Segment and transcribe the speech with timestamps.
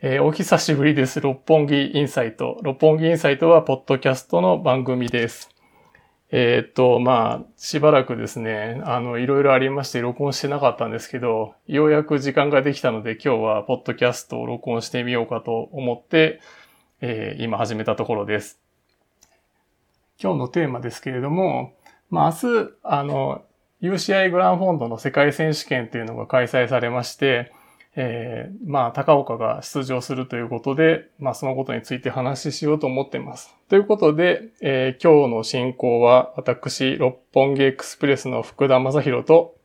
[0.00, 1.20] えー、お久しぶりです。
[1.20, 2.60] 六本木インサイト。
[2.62, 5.50] 六本木インサイトは、ポッドキャストの番組です。
[6.30, 16.38] えー、っと、まあ、しばらくですね、あの、いろいろありまして、録音してなかったんですけど、ようやく時間ができたので、今日は、ポッドキャストを録音してみようかと思って、
[17.00, 18.60] えー、今始めたところです。
[20.22, 21.74] 今日のテーマですけれども、
[22.08, 23.42] まあ、明日、あの、
[23.82, 27.50] UCI グランフォンドの世界選手権っていうのが開催されまして、
[28.00, 33.52] えー、まあ、高岡が出場するということで、まあ、そのことについて話ししようと思っています。
[33.68, 39.56] ということで、えー、今日の進行は、私、六本木エクスプレスの福田正宏と、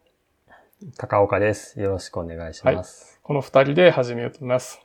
[0.98, 1.80] 高岡です。
[1.80, 3.12] よろしくお願いします。
[3.14, 4.82] はい、この二人で始めようと思います。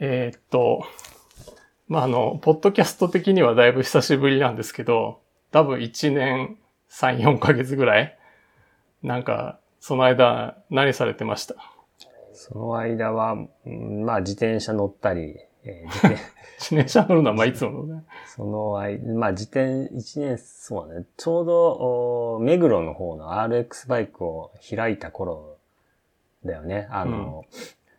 [0.00, 0.84] えー、っと、
[1.86, 5.20] まあ、あの、ポッドキャスト的にはだいぶ久しぶりなんですけど、
[5.52, 6.58] 多分1年
[6.90, 8.18] 3、4ヶ月ぐらい
[9.04, 11.75] なんか、その間何されてました？
[12.36, 18.04] その間は、まあ自転車乗ったり、えー、自 転自転車乗るのはまあいつものね。
[18.26, 21.06] その間、まあ自転、一年、そうだね。
[21.16, 25.56] ちょうど、目黒の方の RX バイクを開いた頃
[26.44, 26.86] だよね。
[26.90, 27.44] あの、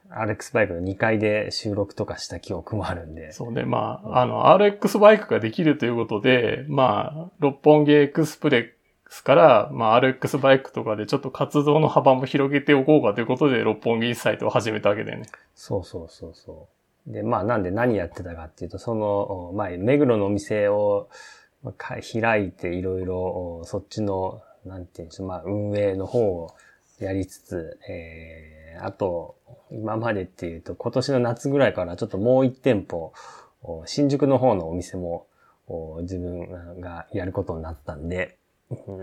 [0.08, 3.32] うん、RX バイクの2階で収録とかした記憶もあるんで。
[3.32, 3.64] そうね。
[3.64, 8.77] まあ、あの、RX バイクができるということで、まあ、六本木エクスプレで
[9.10, 15.28] すから、まあ、RX バイクとかでちょっと活動の幅も広げておこうかということで、六本木サイトを始めたわけだよね。
[15.56, 16.68] そうそうそうそ
[17.08, 17.12] う。
[17.14, 21.10] で、まあ、なんで何やってたかっていうと、その、まあ、目黒のお店を
[22.22, 26.54] 開いていろいろ、そっちの、なんていうんでしょう、まあ、運営の方を
[27.00, 29.36] やりつつ、えー、あと、
[29.72, 33.14] 今までっていうと、今年の夏ぐらいからちょっともう一店舗、
[33.86, 35.28] 新宿の方のお店も
[36.02, 38.37] 自分がやることになったんで、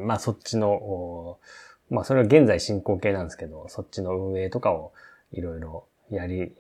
[0.05, 1.39] まあそっちの、
[1.91, 4.93] まあそれは現在進行形なんですけど、そっちの運営とかを
[5.33, 6.55] いろいろやり、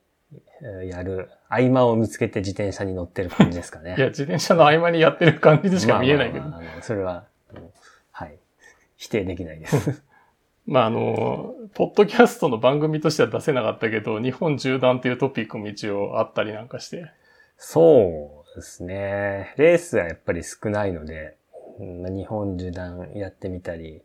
[0.87, 3.95] やる合間を見つけて自転車に乗ってる感じですかね。
[3.99, 6.41] いや、自転車の合間にやってる感じでしか見えないけど。
[6.41, 7.27] まあまあまあ、それは、
[8.11, 8.39] はい。
[8.97, 10.03] 否定できないです。
[10.67, 17.11] まああの、ポッドキャストの番組としては出せなかったけど、日本縦断っていうトピックも一応あったりなんかして。
[17.57, 19.55] そうですね。
[19.59, 21.37] レースはやっぱり少ないので、
[21.81, 24.03] まあ、日本縦断やってみたり、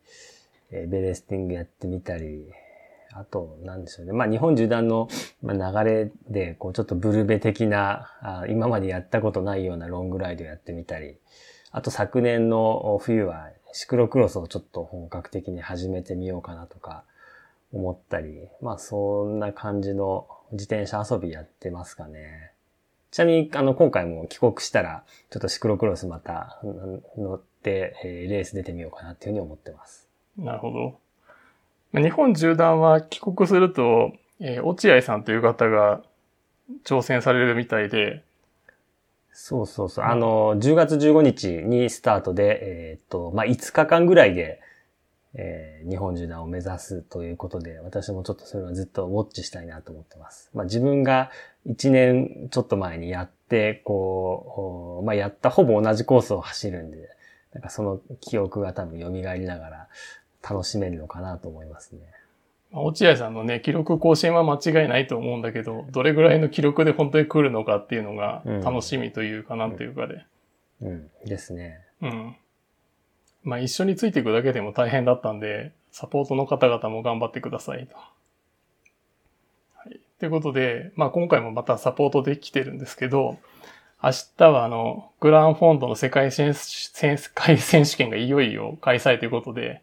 [0.72, 2.52] えベレスティングやってみたり、
[3.13, 4.13] あと、なんでしょうね。
[4.13, 5.09] まあ、日本縦断の
[5.41, 11.18] 流れで、こう、ちょっとブルベ的なあ、今までやったことないようなロングライドやってみたり、
[11.72, 17.03] あと昨年の冬はシクロクロスをちょっと本格的に始めてみようかなとか
[17.72, 22.51] 思ったり、まあ、そんな感じの自転車遊びやってますかね。
[23.12, 26.59] ちなみに、あの、今回も帰国したら、ちょっとシクロクロスまた
[27.18, 30.08] 乗って、えー、レース出てみようかなっていうふうに思ってます。
[30.38, 30.72] なるほ
[31.94, 32.02] ど。
[32.02, 36.02] 日本縦断は帰国すると、えー、落合さんという方が
[36.86, 38.24] 挑戦されるみたいで、
[39.31, 40.06] そうそうそう。
[40.06, 44.59] あの、10月15日にスタートで、えー、っと、まあ、5日間ぐらいで、
[45.36, 50.50] えー、日本縦断を目指すということで、私もちょっとそれはずっとウォッチしたいなと思ってます。
[50.53, 51.31] まあ、自分が
[51.68, 57.09] 1年ちょっと前にやって、こう、まあ、やったほぼ同じコースを走るんで、
[57.54, 59.88] なんかその記憶が多分蘇りながら
[60.48, 62.02] 楽しめるのかなと思いますね。
[62.72, 70.24] 落合さんのね、記録更新は間違いないと思うんだけど、どれぐらいの記録で本当に来るのかっていうのが楽しみというかなんていうかで。
[70.82, 71.80] うん、うん、ですね。
[72.02, 72.36] うん。
[73.44, 77.96] まあ一緒についていくだけでも大変だったんで、サポートの方々も頑張ってくださいと。
[77.96, 80.00] はい。
[80.20, 83.38] ということで、まあ今回もまたサポートできてるんですけど、
[84.02, 89.82] 明日はあの、グランフォンドの世界選手権がいよいよ開催ということで、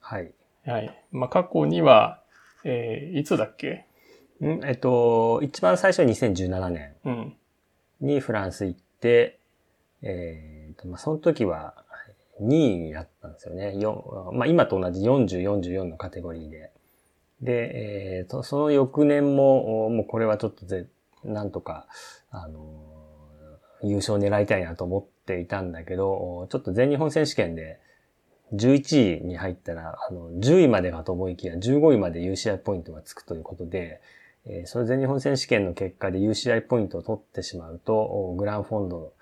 [0.00, 0.30] はい。
[0.66, 1.04] はい。
[1.10, 2.20] まあ過去には、
[2.64, 3.86] えー、いつだっけ？
[4.42, 4.60] ん？
[4.64, 7.34] えっと、一番最初は2017年
[8.00, 9.38] にフランス行って、
[10.02, 11.74] うん、えー、と、まあその時は
[12.42, 13.74] 2位だったんですよね。
[14.32, 16.70] まあ今と同じ40、44のカテゴリーで。
[17.40, 20.86] で、えー、と、その翌年も、もうこれはちょっとぜ、
[21.24, 21.86] なんとか、
[22.30, 23.00] あの
[23.82, 27.80] 優勝狙いたいなと思っていたんだけど、ちょっと全日本選手権で
[28.52, 34.00] 11位に入ったら、あの、10位までかと思いきや、15位まで UCI ポイントがつくということで、
[34.46, 39.12] えー、その全日本選手権の結果で UCI ポイントを取ってしまうと、グランフォンド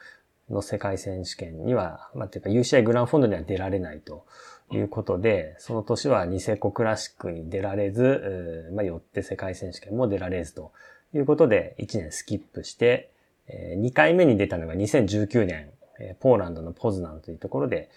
[0.50, 4.24] の世界選手権には、まあ、ていうか UCI グランフォンドには出られないと
[4.72, 10.72] いうことで、その年はニセコクラシックに出られず、まあ、よって世界選手権も出られずと
[11.14, 13.10] いうことで、1年スキップして、
[13.48, 15.70] 2回目に出たのが2019年、
[16.20, 17.90] ポーランドのポズナンというところで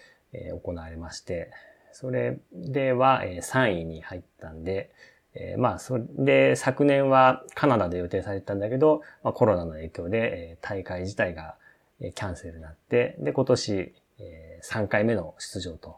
[0.64, 1.52] 行われまして、
[1.92, 4.92] それでは3位に入ったんで、
[5.34, 11.56] えー、まあ、それで、昨年はカナダで予定されてたんだけど、まあ、コロナの影響で、えー、大会自体が、
[12.02, 15.98] えー、キャンセルになって、で、今年、えー、3回目の出場と。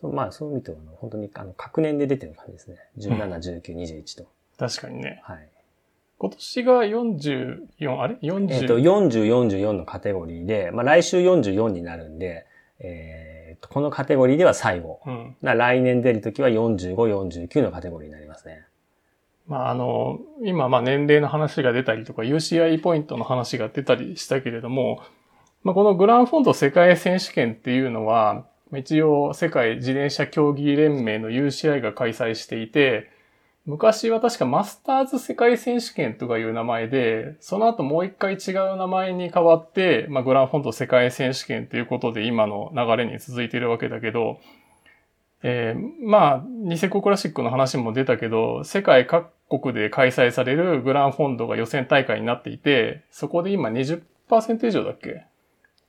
[0.00, 2.76] そまあ、そういう意味では、本当に、あの、各年で出てる感じですね。
[2.98, 4.28] 17、19、21と。
[4.56, 5.20] 確かにね。
[5.24, 5.48] はい。
[6.24, 8.52] 今年が44、あれ ?40?
[8.54, 12.46] えっ、と、40、44のカテゴリーで、まあ来週44になるんで、
[12.78, 15.02] えー、このカテゴリーでは最後。
[15.04, 18.64] うん、来年出るときは45、49のカテゴリーになりますね。
[19.46, 25.02] まああの、今まあ年齢の話が出たりとか UCI ポイントの話が出たりしたけれども、
[25.62, 33.10] まあこのグランフォンド世界選手権っていうのは、一応世界自転車競技連盟の UCI が開催していて、
[33.66, 44.38] 昔は確かマスターズ世界選手権とかいう名前で、その後もう一回違う名前に変わって、まあ、グランフォント世界選手権ということで今の流れに続いているわけだけど、
[45.42, 54.02] えー、まあ、ニセコクラシックの話も出たけど、世界各国で開催されるグランフォンドが予選大会になっていて、そこで今20%
[54.66, 55.24] 以上だっけ？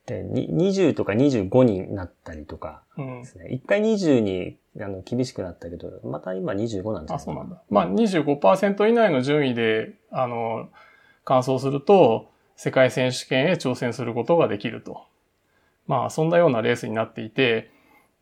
[0.06, 3.48] で、20とか25になったりとかですね。
[3.50, 7.16] 一、うん、回20にあの厳しくなったけど、また今25なんですね。
[7.16, 7.62] あ、そうなんだ。
[7.70, 10.70] まあ25%以内の順位で、あの、
[11.24, 15.06] 完走すると、世界選手権へ挑戦することができると。
[15.88, 17.72] まあ、そんなようなレースになっていて、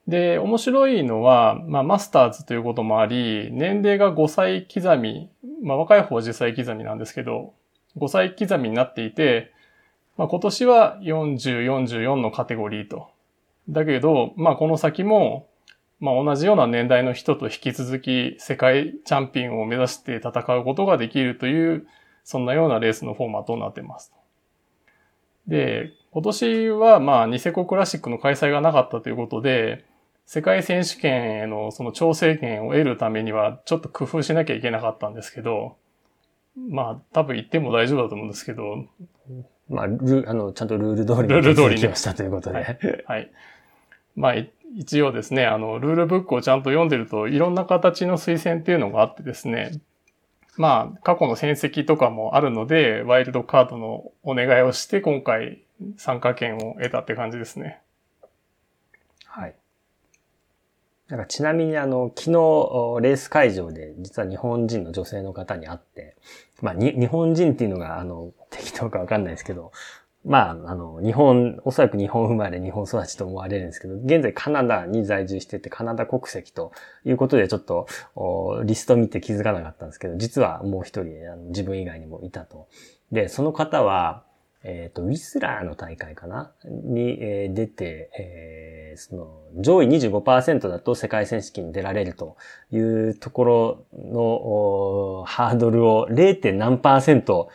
[0.08, 5.30] で、面白いのは、まあ、マスターズということもあり、年齢が5歳刻み、
[5.62, 7.54] まあ、若い方は10歳刻みなんですけど、
[7.98, 9.54] 5歳刻みになっていて、
[10.18, 13.08] まあ、今年は40、44のカテゴリーと。
[13.70, 15.48] だけど、まあ、この先も、
[16.04, 21.88] まあ、同じような年代の人と引き続き世界チャンピオンを目指して戦うことができるという、
[22.26, 24.12] そんなようなレースのフォーマットになっています。
[25.48, 29.86] で、今年はまあニセコクラシックの開催がなかったということで、
[30.26, 35.78] 世界選手権へのその調整権を得るためにはちょっと工夫しなきゃいけなかったんですけど、
[36.70, 38.88] まあ多分言っても大丈夫だと思うんですけど。
[39.70, 41.28] まあ、ルあの、ちゃんとルール通りに。
[41.30, 41.96] ルール通りに。
[41.96, 42.58] したということで。
[42.58, 42.78] はい。
[43.06, 43.32] はい、
[44.18, 44.34] まあ、
[44.76, 49.80] 一応ですね、あの、ルールブックをちゃんと読んでるといろんな形の推薦っていうのがあってですね、
[50.58, 55.64] まあ、過去の戦績とかもあるので、ワイルドカードのお願いをして、今回
[55.98, 57.82] 参加権を得たって感じですね。
[59.26, 59.56] はい。
[61.08, 62.32] なんかちなみにあの、昨日、
[63.02, 66.16] レース会場で、実は日本人の女性の方に会って、
[66.62, 69.72] まあ、に日本人っていうのが、あの、適当かわかんないですけど、
[70.26, 76.72] まあ、あの、日本、おそらく日本生まれ、日本育ちと思われるんですけど、現在カナダに在住してて、カナダ国籍と
[77.06, 77.88] いうことで、ちょっと、
[78.64, 82.70] リスト見て気づかなかったんですけど、実はもう一人、あの自分以外にもいたと。
[83.12, 84.24] で、その方は、
[84.64, 86.54] えっ、ー、と、ウィスラーの大会かな？
[86.64, 92.38] に、えー、出て、えー、その、上位25%だと世界選手権に出られると
[92.72, 96.54] いうところの、ハードルを 0.
[96.54, 97.50] 何パーセント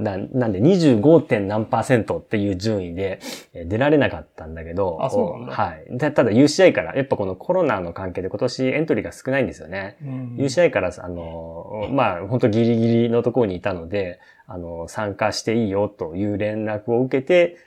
[0.00, 1.20] ななんで 25.
[1.20, 3.20] 点何パーセントっていう順位で
[3.52, 5.54] 出られなかったんだけど、あ、そうなんだ。
[5.54, 5.98] はい。
[5.98, 9.98] ただ UCI から、やっぱこのコロナの関係で今年エントリーが少ないんですよね。
[10.02, 17.58] うん、UCI から、あの、まあ、本当ギリギリのところにいたので、あの、参加していいよという連絡を受けて、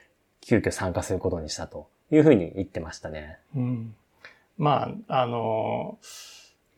[0.41, 3.37] 急遽参加することにしたというふうに言ってましたね。
[3.55, 3.95] うん。
[4.57, 5.99] まあ、あの、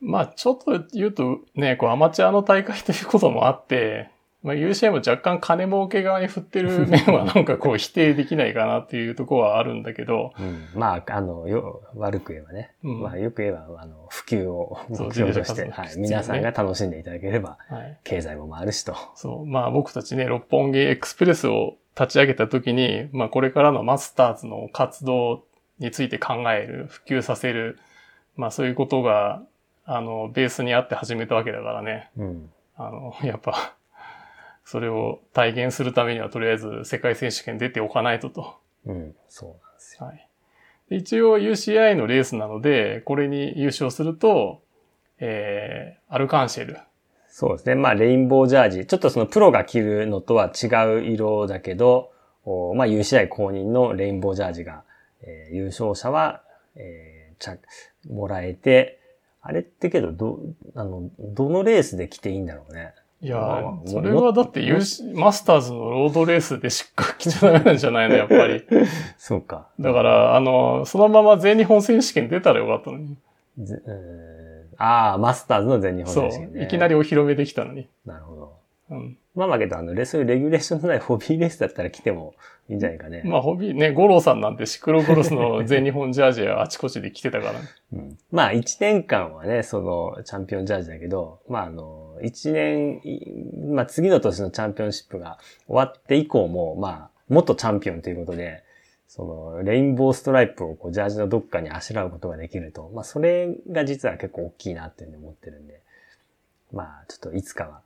[0.00, 4.10] まあ、ちょっと言うとね、こうアマチュアの大会ということもあって、
[4.44, 10.34] まあ、UCI も若干金儲け側に振ってる 面はなんかこう否定できないかなっていうところはあるんだけど。
[10.38, 12.72] うん、まあ、あの、よ、悪く言えばね。
[12.84, 18.94] うん、まあ、よく言えば、あの、普及を目標として、はい、皆さんが楽しんでいただければ、はい、経済も回るしと。
[19.14, 19.46] そう。
[19.46, 25.44] まあ、僕たちね、六本木エクスプレスを立ち上げたときに、まあ、これからのマスターズの活動
[25.78, 27.78] について考える、普及させる、
[28.36, 29.42] まあ、そういうことが、
[29.86, 32.10] あの、ベースにあって始めたわけだからね。
[32.18, 32.50] うん。
[32.76, 33.74] あの、やっぱ、
[34.64, 38.56] それを体現するためにはとりあえず世界選手権出ておかないとと。
[38.86, 40.06] うん、そうなんですよ。
[40.06, 40.28] はい。
[40.90, 44.62] 一応 UCI のレースなので、これに優勝すると、
[45.18, 46.78] えー、アルカンシェル。
[47.28, 47.74] そうですね。
[47.74, 48.86] まあ、レインボージャージ。
[48.86, 50.66] ちょっとそのプロが着るのとは違
[50.98, 52.12] う色だけど、
[52.44, 54.84] おまあ、UCI 公認のレインボージャージが、
[55.22, 56.42] えー、優勝者は、
[56.76, 57.56] えー、ちゃ、
[58.08, 59.00] もらえて、
[59.40, 60.38] あれってけど、ど、
[60.74, 62.94] あの、どのレースで着ていいんだろうね。
[63.24, 64.60] いやそれはだって
[65.14, 68.62] マスターズのロードレースでしっかり来ちゃなんじゃないの、やっぱり。
[69.16, 69.68] そうか。
[69.80, 73.16] だから、あの、そのまま全日本選手権出たらよかったのに。
[74.76, 76.64] ああ、マスターズの全日本選手権、ね、そう。
[76.64, 77.88] いきなりお披露目できたのに。
[78.04, 78.52] なるほど。
[78.90, 79.16] うん。
[79.34, 82.34] まあまあけど、あの、レそういうレギュレーションのないホビーレースだったら来ても
[82.68, 83.22] いいんじゃないかね。
[83.24, 87.60] まあ、ホビー、ね、五郎さんなんてシクロクロスの全日本ジャージはあちこちで来てたから、
[87.94, 88.18] うん。
[88.30, 93.00] まあ、一年間はね、その、チャンピオンジャージだけど、まあ、あの、一年、
[93.72, 98.62] まあ、次の年のチャンピオンシップが終わって以降も、まあ、元チャンピオンということで、
[99.08, 105.80] その、レインボーストライプをこうジャージのどっかにあしらうことができると、まあ、それが実は結構大きいなっていうふうに思ってるんで、
[106.72, 107.80] まあ、ちょっといつかは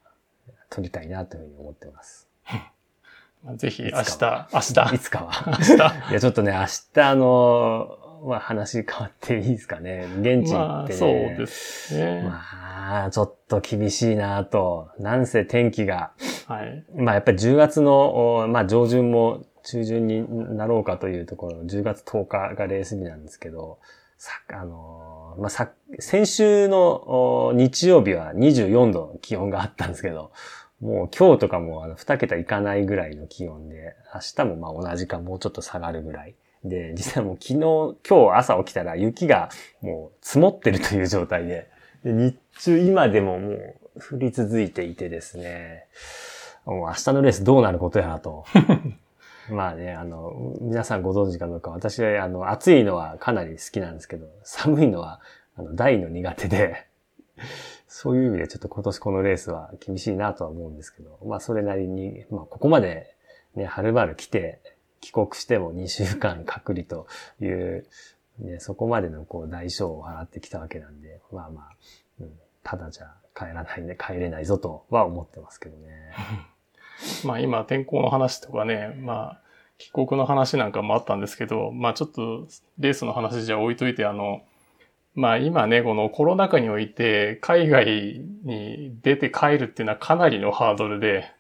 [0.70, 2.28] 撮りたいなというふうに思ってます。
[3.56, 4.94] ぜひ、明日、明日。
[4.94, 5.58] いつかは。
[5.58, 6.10] 明日。
[6.10, 10.06] いや、ちょっとね、明日、あの、まあ、話変わっていいですかね。
[10.20, 11.00] 現地行ってね。
[11.00, 12.22] まあ、そうですね。
[12.22, 14.88] まあ、ちょっと厳しいなと。
[14.98, 16.12] なんせ天気が。
[16.46, 16.84] はい。
[16.96, 23.78] まあ、やっぱり10月の、まあ、上旬も中旬になろうかというところ、10月10日がレース日なんですけど、
[24.16, 25.70] さ、あの、まあ、さ、
[26.00, 30.32] 先週の日曜日は24度気温があったんですけど、
[30.80, 36.34] もう今日とかもあの2桁いかないぐらいの気温で、明日もまあ同じかもうちょっと下がるぐらい。
[36.64, 39.50] で、実際もう昨日、今日朝起きたら雪が
[39.80, 41.70] もう積もってるという状態で、
[42.04, 43.74] で日中今でももう
[44.12, 45.86] 降り続いていてですね、
[46.64, 48.44] もう明日のレースどうなることやなと。
[49.50, 55.20] まあね、あの、皆さんご存知かどうか、私はあの、暑いのはかなり好きなんですけど、寒いのは、
[55.56, 56.86] あの、大の苦手で、
[57.86, 63.14] そういう意味でちょっと今年このレースは厳しいなとは思うんですけど、まあそれなりに、まあここまで
[63.54, 64.60] ね、はるばる来て、
[65.00, 67.06] 帰国しても2週間隔離と
[67.40, 67.86] いう、
[68.38, 71.72] ね、そこまでのこう代償を払ってきたわけなんで、まあまあ、
[72.20, 72.30] うん、
[72.62, 76.12] ただじゃ帰らないね、帰れないぞとは思ってますけどね。
[77.24, 79.40] まあ今天候の話とかね、まあ
[79.78, 84.42] 帰国の話なんかもあったんですけど、まあちょっとレースの話じゃ置いといて、あの、
[85.14, 91.30] まあ今ね、このコロナ禍において海外に出て帰るっていうのはかなりのハードルで、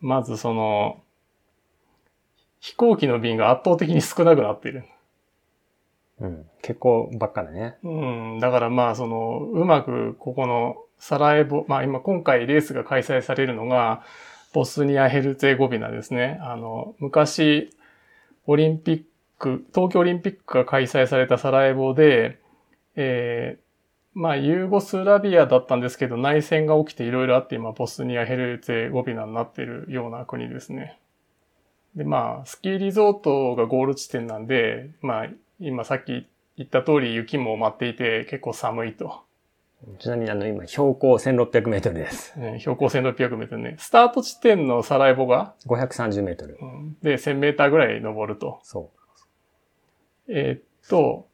[0.00, 1.02] まずその、
[2.60, 4.84] 飛行機の便が圧倒的に少なくなっている。
[6.20, 6.46] うん。
[6.62, 7.76] 結構ばっかだね。
[7.82, 8.38] うん。
[8.40, 14.02] だからまあその、うまくここのサラエボ、まあ今今回レースが開催されるのが、
[14.52, 16.38] ボスニア・ヘルツェゴビナですね。
[16.42, 17.70] あの、昔、
[18.46, 19.02] オリンピッ
[19.38, 22.38] ク、東京オリンピックが開催されたサラエボで、
[22.94, 30.98] えー、まあ、ユーゴスラビアだったんですけど、内戦が起きていろいろあって、今、ボスニア・ヘルツェ・ゴビナになっているような国ですね。
[31.96, 35.26] で、まあ、スキーリゾートがゴール地点なんで、まあ、
[35.58, 39.22] 今さっき言った通り雪も待っていて結構寒いと。
[39.98, 42.32] ちなみにあの今標高1600メートルです。
[42.58, 43.76] 標高1600メートルね。
[43.78, 46.58] スタート地点のサラエボが？530メートル。
[47.02, 48.58] で、1000メーターぐらい登ると。
[48.62, 48.90] そ
[50.28, 50.32] う。
[50.32, 51.28] えー、っと、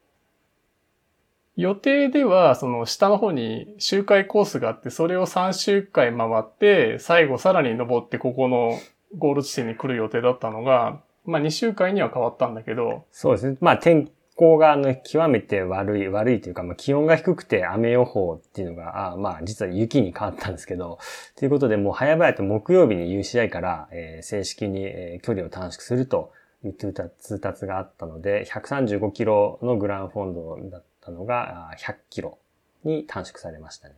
[1.56, 8.78] 予定では、その下の方に周回コースがあって、それを3周回回って、最後さらに登ってここの
[9.18, 13.04] ゴール地点に来る予定だったのが、まあ2周回には変わったんだけど。
[13.10, 13.56] そうですね。
[13.60, 20.98] まあ天候があの極めて悪い、悪いというか、まあ気温が低くて雨予報っていうのが、あまあ実は雪に変わったんですけど、
[21.36, 26.32] ということでもう早々と木曜日に UCI から、えー、正式に、えー、距離を短縮すると
[26.64, 32.38] いう通達があったので、135キロのグランフォンドだったたのが100キロ
[32.84, 33.94] に短縮されましたね。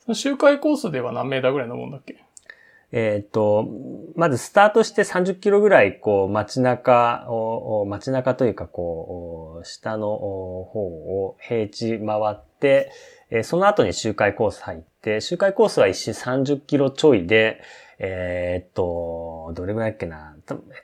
[0.00, 2.22] その周回コースでは何メーターぐらいのもんだっけ？
[2.92, 3.68] えっ、と、
[4.14, 12.92] まずスタートして30キロぐらい、こう、街中を、街中というか、こう、下の方を平地回って、
[13.30, 17.62] えその後に周回コース入って、周回コースは一周30キロちょいで、
[17.98, 20.82] えっと、どれぐらいだっけな、1800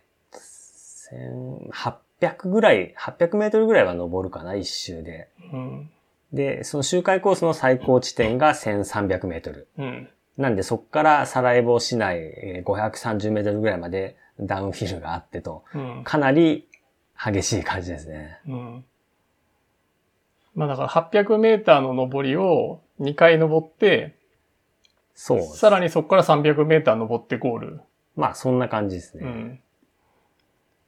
[2.20, 5.28] 800ぐらい、800メートルぐらいは登るかな、一周で。
[5.52, 5.90] うん、
[6.32, 9.68] で、その周回コースの最高地点が1300メートル。
[9.78, 16.68] うん、なんで、そっからサラエボ市内530メートルぐらいまでダウンヒルがあってと、うん、かなり
[17.22, 18.38] 激しい感じですね。
[18.46, 18.84] うん、
[20.54, 24.16] まあだから800メーターの登りを2回登って、
[25.14, 25.42] そう。
[25.42, 27.80] さらにそこから300メーター登ってゴール。
[28.14, 29.24] まあそんな感じですね。
[29.24, 29.60] うん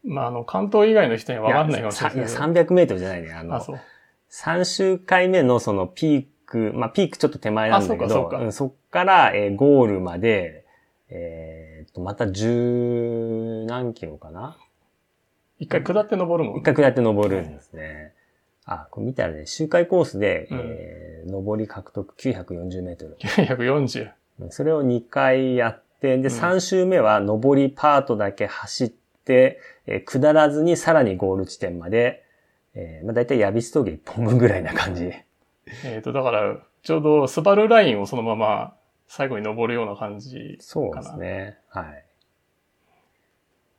[0.03, 2.17] まあ、あの、関東以外の人には分かんないかもしれない。
[2.17, 3.33] いや、300メートルじゃないね。
[3.33, 3.81] あの、あそう
[4.31, 10.65] 3週回目のそのピーク、まあ、ピークちょっと手前なんだけど、そうん、そっから、えー、ゴールまで、
[11.09, 14.57] えー、と、また十何キロかな？
[15.59, 18.13] 一回下って登るの一回下って登るんですね。
[18.65, 23.17] あ、これ見たらね、周回コースで、うん、えー、登り獲得940メートル。
[23.21, 24.11] 940。
[24.51, 28.93] それを2回やって、で、3周目は登りパートだけ走っ
[29.25, 32.25] て、えー、下らずにさらにゴール地点まで、
[32.75, 35.13] えー、まあ大体ヤビス峠1本分ぐらいな感じ。
[35.85, 38.75] えっと、だから、ちょうどスバルラインをそのまま
[39.07, 40.55] 最後に登るような感じかな。
[40.61, 41.59] そうですね。
[41.69, 42.05] はい。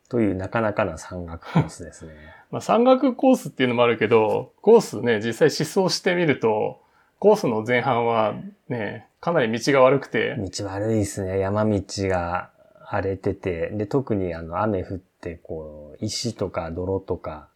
[0.10, 2.14] というなかなかな山岳コースですね。
[2.52, 6.82] まあ山岳コースっていうのもあるけど、コースね、実際思想してみると、
[7.20, 8.36] コースの前半は
[8.68, 10.36] ね、かなり道が悪くて。
[10.38, 11.40] 道悪いですね。
[11.40, 12.50] 山道が
[12.86, 17.48] 荒れてて、で、特にあの雨降って、こう、石とか泥とか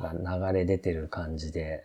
[0.00, 1.84] が流れ出てる感じで、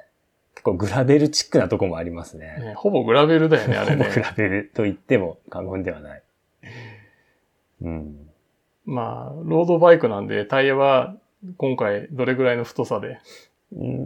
[0.56, 2.58] 結構グラベルチックなとこもありますね。
[2.60, 4.10] ねほぼグラベルだよね、あれね。
[4.14, 6.24] グラベルと言っても 過言ではない。
[7.82, 8.30] うん。
[8.86, 11.16] まあ、ロードバイクなんで、タイヤは
[11.58, 13.20] 今回どれぐらいの太さで？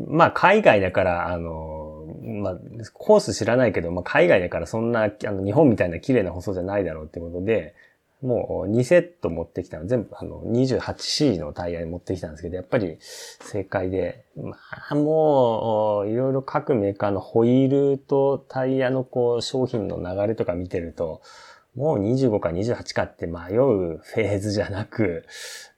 [0.07, 2.57] まあ、海外だから、あの、まあ、
[2.93, 7.75] コース知らないけど、まあ、海外だからそんな、あの、日本みたいな綺麗な舗装じゃないだろうってことで、
[8.21, 14.57] もう2セット持ってきたの、全部あの 28C のタイヤに持ってきたんですけど、やっぱり正解で、ま
[14.89, 21.21] あもう、いろいろ各メーカーのホイールとタイヤのこう商品の流れとか見てると、
[21.75, 25.25] もう25か28かって迷うフェーズじゃなく、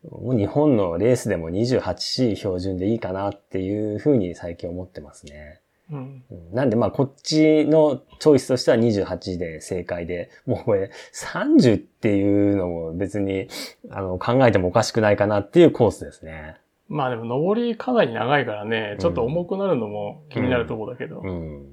[0.10, 5.61] もう日本のレースでも 28C 標準でいいかなっていうふうに最近思ってますね。
[5.92, 13.48] うん、なんでまあこっちのチョイスとしては28で正解で、もうこれ30っていうのも別に
[13.90, 16.58] あの考えてもおかしくないかなっていうコースですね。
[16.88, 21.22] まあでも登りかなり長いからね、ちょっと重くなるのも気になるところだけど。
[21.22, 21.32] うん、う
[21.64, 21.68] ん、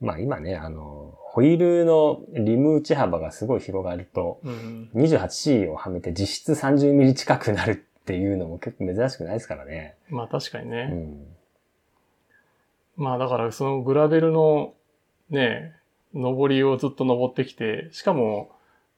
[0.00, 9.96] まあ今ね、あの、ホイールのリム打ち幅がすごい広がると、うん、28C をはめて実質30ミリ近くなるっていうのも結構珍しくないですからね。
[10.10, 10.88] まあ確かにね。
[10.90, 11.26] うん
[12.96, 14.74] まあだからそのグラベルの
[15.30, 15.72] ね、
[16.14, 18.50] 登りをずっと登ってきて、しかも、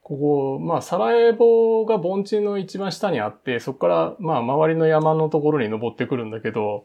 [0.03, 6.85] ここ、まあサラエボが盆地の一番下にあって、そこからまあ周りの山のところに登ってくるんだけど、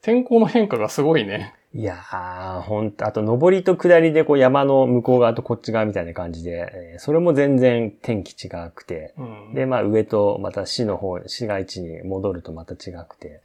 [0.00, 1.54] 天候の変化がすごいね。
[1.74, 13.40] いやー、ほんと、あと登りと下りでこう山の向こう側とこっち側みたいな感じで、えー、それも全然天気違くて、うん、で、まあ上とまた市の方、市街地に戻るとまた違くて、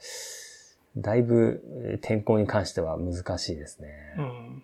[0.98, 3.90] だいぶ天候に関しては難しいですね。
[4.18, 4.64] うん。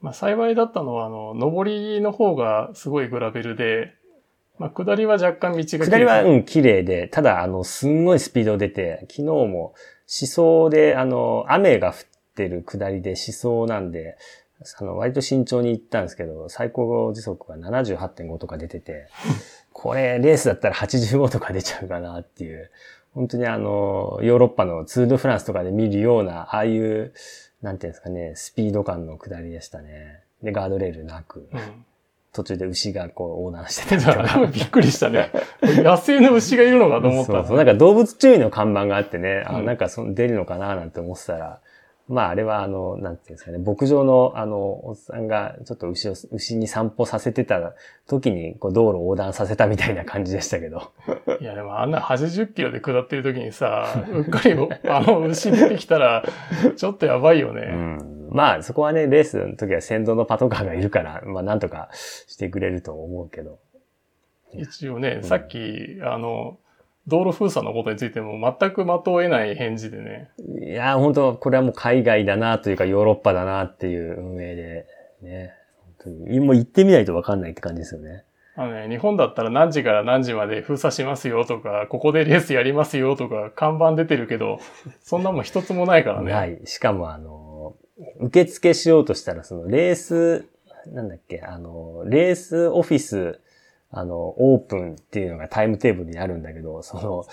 [0.00, 3.94] まあ幸いだったのは、あの、上りの方がすごいグラベルで、
[4.58, 9.74] まあ下りは若干道が下りはうん、綺麗で、ただあの、すんごいスピード出て、昨日も思
[10.06, 11.94] 想で、あの、雨が降っ
[12.34, 14.16] てる下りで思想なんで、
[14.78, 19.08] あの、割と慎重に行ったんですけど、最高時速が78.5とか出てて、
[19.72, 22.70] これ、レースだったら85とか出ちゃうかなっていう。
[23.14, 27.12] 本当にあの、ヨーロッパのツール・ド・フランスとかで見るような、ああいう、
[27.62, 30.20] なんていうんですかね、スピード感の下りでしたね。
[30.42, 31.48] で、ガードレールなく。
[31.52, 31.84] うん
[32.34, 35.30] 途中で牛がこう横断してた びっくりしたね。
[35.62, 37.32] 野生の牛がいるのかと思った。
[37.32, 37.56] そうそう。
[37.56, 41.60] なんか動物注意の看板があってね、あなんかその出るのかななんて思ってたら、
[42.06, 47.74] まああれはあの、なんていうんですかね、牧場のあの、おっさんがちょっと牛を、牛に散歩させてた
[48.06, 50.92] 時にこう道路を横断させたみたいな感じでしたけど。
[51.40, 54.54] いやでもあんな80キロで下ってる時にさ、うっかり
[54.86, 56.24] あの牛出てきたら、
[56.76, 57.62] ちょっとやばいよね。
[57.72, 63.58] うん、まあそこはね、レースの時は先導のパトカーがいるから、まあなんとかしてくれると思うけど。
[64.52, 66.58] 一応ね、さっき、あの、
[67.06, 70.30] 道路封鎖のことについても全く的を得ない返事でね。
[70.60, 74.86] いや、本当これはもう海外だなというかヨーロッパだなっていう運営で、
[75.22, 75.52] ね。
[76.00, 76.40] 本当に。
[76.40, 78.24] もう行ってみないとわかんないって感じですよね。
[78.56, 84.60] あのね、日本だったら何時から何時まで封鎖しますよとか、ここでレースやりますよとか、看板出てるけど、
[85.02, 86.32] そんなもん一つもないからね。
[86.32, 86.60] はい。
[86.64, 87.74] しかもあの、
[88.20, 90.46] 受付しようとしたら、そのレース、
[90.86, 93.40] なんだっけ、あの、レースオフィス
[93.96, 97.26] あの、オープンっていうのがタイムテーブルにあるんだけど、その、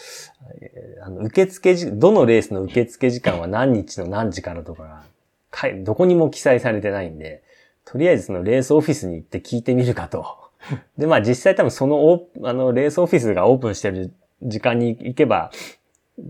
[1.04, 7.42] あの受付時、どのレースの受付時間は何日の何時からとかが、どこにも記載されてないんで、
[7.84, 10.38] とりあえずそのレースオフィスに行って聞いてみるかと。
[11.00, 15.52] で、まあ実際多分そのあの、レースオフィスがオープンしてる時間に行けば、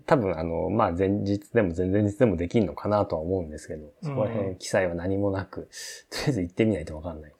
[0.06, 5.67] 多分あの、まあ前日でも前々日でもできるのかなとは思うんですけど、そこら辺記載は何もなく、
[6.10, 7.32] とりあえず行ってみないとわかんない。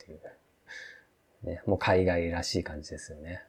[1.44, 3.44] ね、もう海外らしい感じですよね。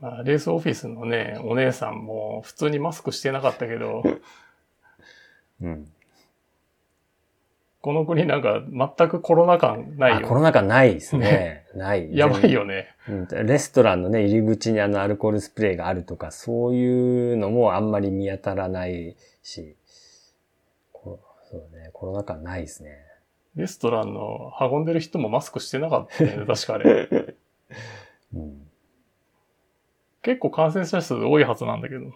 [0.00, 4.02] まあ、レースオフィスのね、お姉さんも普通にマスクしてなかったけど、
[5.62, 5.90] うん。
[7.80, 10.26] この国なんか全くコロナ感ないよ。
[10.26, 11.64] コロナ感ないですね。
[11.74, 12.16] ない。
[12.16, 13.28] やばいよね、うん。
[13.46, 19.76] レストランのね、入り口にあのアルコールスプレーがあるとか、そういうのもあんまり見当たらないし、
[21.50, 23.07] そうね、コロナ感ないですね。
[23.58, 27.34] レストランの運んでる人もマスクしてなかったね、 確かあれ。
[28.32, 28.68] うん、
[30.22, 32.12] 結構感染者数多いはずなんだけど。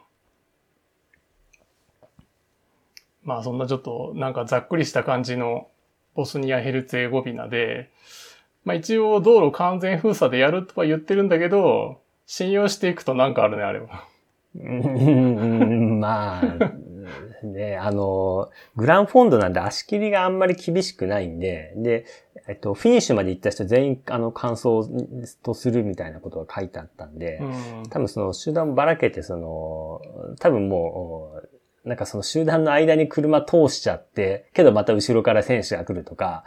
[3.24, 5.68] まあそんなちょっとなんかざっくりした感じの
[6.14, 7.90] ボスニア・ヘルツェゴビナで、
[8.64, 14.06] まあ一応道路完全封鎖でやるとは言ってるんだけど、信用していくとなんかあるね、あれは。
[14.54, 16.72] うん、まあ、
[17.46, 22.06] ね、あの、グランフォンドなんで足切りがあんまり厳しくないんで、で、
[22.48, 24.82] えっと、フィニッシュまで行った人全員、あの、完走
[25.42, 30.00] とするみたいなことが書いてあったんで、うん、多分その集団ばらけて、その、
[30.38, 31.40] 多分も
[31.84, 36.44] う、なんかその集団の間に車通しちゃって、けどまた後ろから選手が来るとか、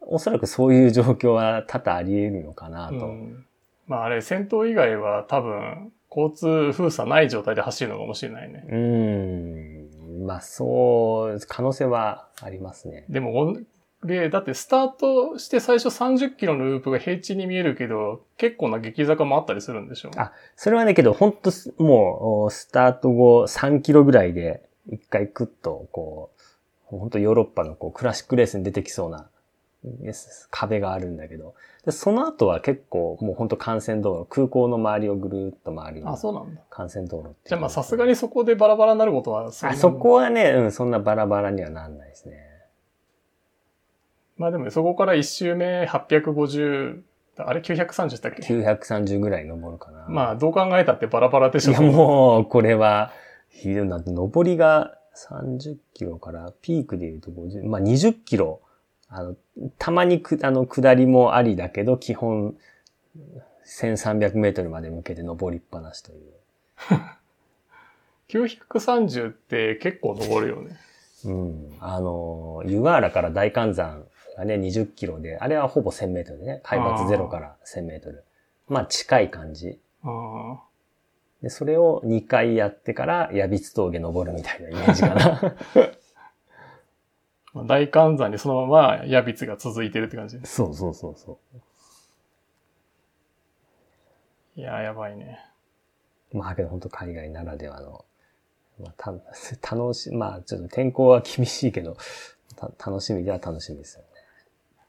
[0.00, 2.94] おそらくそういう状況は多々あり得るのかなと。
[2.94, 3.46] うん、
[3.86, 8.64] まああれ、戦闘以外は多分、交通封鎖ない状態で走るのかもしれないね。
[8.68, 9.87] うん。
[10.26, 13.04] まあそう、可能性はありますね。
[13.08, 13.58] でも、
[14.04, 26.38] で、だってスタートして最初30キロのループが平地に見えるけど、結構な激坂もあったりするんでしょあ、それはね、けど、本当もう、スタート後3キロぐらいで、一回クッと、こう、
[26.96, 29.28] 本当ヨーロッパのこうクラシックレースに出てきそうな
[30.50, 36.60] 壁があるんだけど、でその後は結構もう本当幹線道路、空港の周りをぐるっと回るあ、そうなんだ。
[36.76, 42.48] 幹線道路じゃあまあさすがにそこでバラバラになることはそあ、そこはね、うん、そんなバラバラにはなんないですね。
[44.36, 47.00] まあでもそこから1周目850、
[47.38, 50.06] あれ930だっけ ?930 ぐらい登るかな。
[50.08, 51.72] まあどう考えたってバラバラでしょ。
[51.72, 53.12] いやもう、これは、
[53.48, 53.98] ひどいな。
[53.98, 58.60] 登りが30キロからピークで言うと50、まあ20キロ。
[59.08, 59.36] あの、
[59.78, 62.56] たまにく、あの、下りもありだけど、基本、
[63.66, 66.32] 1300メートルまで向けて登りっぱなしという。
[68.28, 70.76] 930って結構登るよね。
[71.24, 71.76] うん。
[71.80, 74.04] あの、湯河原から大観山
[74.36, 78.24] がね、20キロで、あれはほぼ1000メートルでね、海抜ゼロから1000メートル。
[78.68, 79.80] まあ近い感じ。
[81.42, 85.54] で、それを2回やってから、矢櫃峠登るみたいなイメージかな。
[87.54, 91.58] 大寒山にそのままヤビツが続いてるって感じそうそうそうそう。
[94.56, 95.38] いややばいね。
[96.32, 98.04] まあ、けど本当海外ならではの、
[98.80, 99.12] まあ、た、
[99.76, 101.96] 楽し、まあ、ちょっと天候は厳しいけど、
[102.84, 104.08] 楽しみでは楽しみですよね。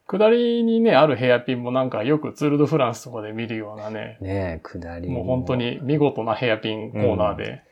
[0.06, 4.18] 下りにね、あるヘアピンもなんかよくツールドフランスとかで見るようなね。
[4.20, 5.22] ね下りも。
[5.22, 7.62] もう本当に見事なヘアピンコーナーで。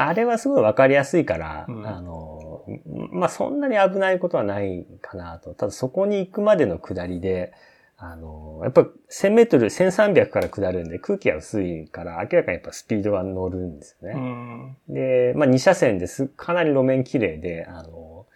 [0.00, 2.64] うん、まあ、あれはすごいわかりやすいから、うん、あの、
[3.10, 5.54] まあそんなに危ないことはないかなと。
[5.54, 7.52] ただそこに行くまでの下りで、
[7.98, 14.76] あの、やっぱ1000メートル、1300から下るんで空気が薄いから明らかにやっぱスピードが乗るんですよね。
[14.88, 18.26] で、まあ2車線です、かなり路面綺麗で、あの、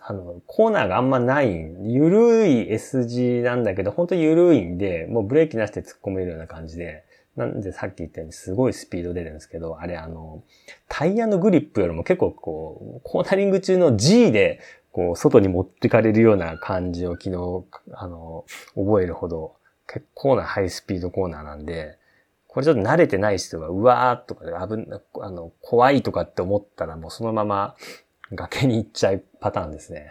[0.00, 1.48] あの、コーナーがあんまない、
[1.82, 7.04] ゆるい S 字なんだけど、本当ゆるいんで、もうブレーキなしで突っ込めるような感じで、
[7.36, 10.42] なんでさっき言ったようにすごいスピード出るんですけど、あれあの、
[10.88, 21.98] タイヤのグリップよりも結構こう、コーナリング中の G で、こう、外に持ってかれるような感じを昨日、あの、覚えるほど、結構なハイスピードコーナーなんで、
[22.48, 27.76] これちょっと慣れてない人が、うわーとかで危な、あの、怖いとかって思ったらもうそのまま
[28.32, 30.10] 崖に行っちゃうパターンですね。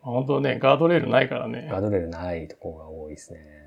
[0.00, 1.66] 本当ね、ガードレールないからね。
[1.68, 3.65] ガードレールないところが多いですね。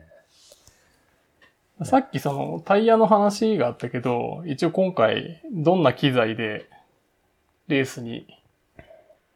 [1.84, 6.70] さっきそのタイヤの話があったけど、一応今回どんな機材で
[7.68, 8.28] レースに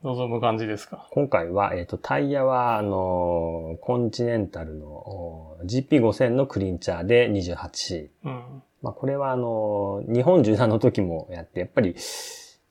[0.03, 1.07] 臨む感じですか？
[1.11, 8.09] 今回は、えっ、ー、と、タイヤは、あの、コンチネンタルの GP5000 のクリンチャーで 28C。
[8.25, 8.63] うん。
[8.81, 11.95] まあ、これはあの、日本縦断の時もやって、やっぱり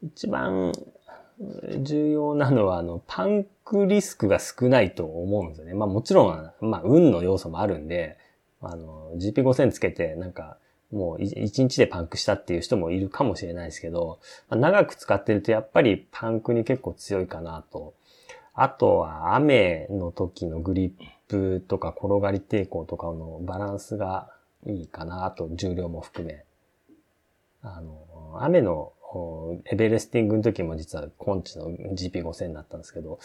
[0.02, 0.72] 一番
[1.80, 5.72] 重要なのは、あの、パンクリスクが少ないと思うんですよね。
[5.72, 8.18] まあもちろん、まあ運の要素もあるんで、
[8.62, 10.56] あの、GP5000 つけて、なんか、
[10.92, 14.18] もう一日でパンクしたっていう人もいるかもしれないですけど、
[14.50, 17.94] まあ、長く使ってるとやっぱりパンクに結構強いかなと。
[18.54, 20.92] あとは雨の時のグリッ
[21.28, 24.28] プとか転がり抵抗とかのバランスが
[24.66, 26.44] いいかなと、重量も含め。
[27.62, 28.92] あの、雨の
[29.66, 33.18] エベレスティングの時も実はコンチの GP5000 だったんですけど、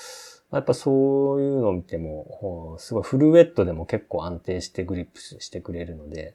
[0.51, 6.33] やっぱそういうのを見ても、すごいフルウェットでも結構安定してグリップしてくれるので、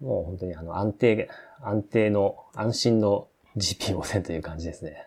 [0.00, 1.28] もう本当にあの安定、
[1.60, 5.06] 安定の、安心の GP5000 という感じですね。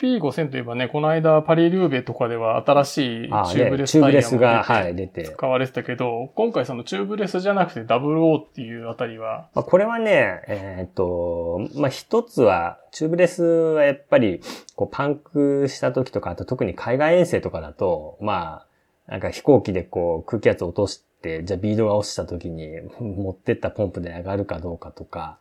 [0.00, 5.24] P5000 といえばね、この間パリルーベとかでは新しいチューブレスタイヤもが、はい、出て。
[5.24, 9.48] 使われてたけど、今回そのチューブレスじゃなくて WO っていうあたりは。
[9.54, 14.40] まあ、これはね、えー、っと、まあ、一つは、チューブレスはやっぱり、
[14.76, 18.66] こう、パンクした時とか、あと特に海外遠征とかだと、ま
[19.08, 22.68] あ、なんか飛行機でこう、空気圧落として、じゃあビードが落ちた時に
[23.00, 25.38] 持ってったポンプで上がるかどうかとか、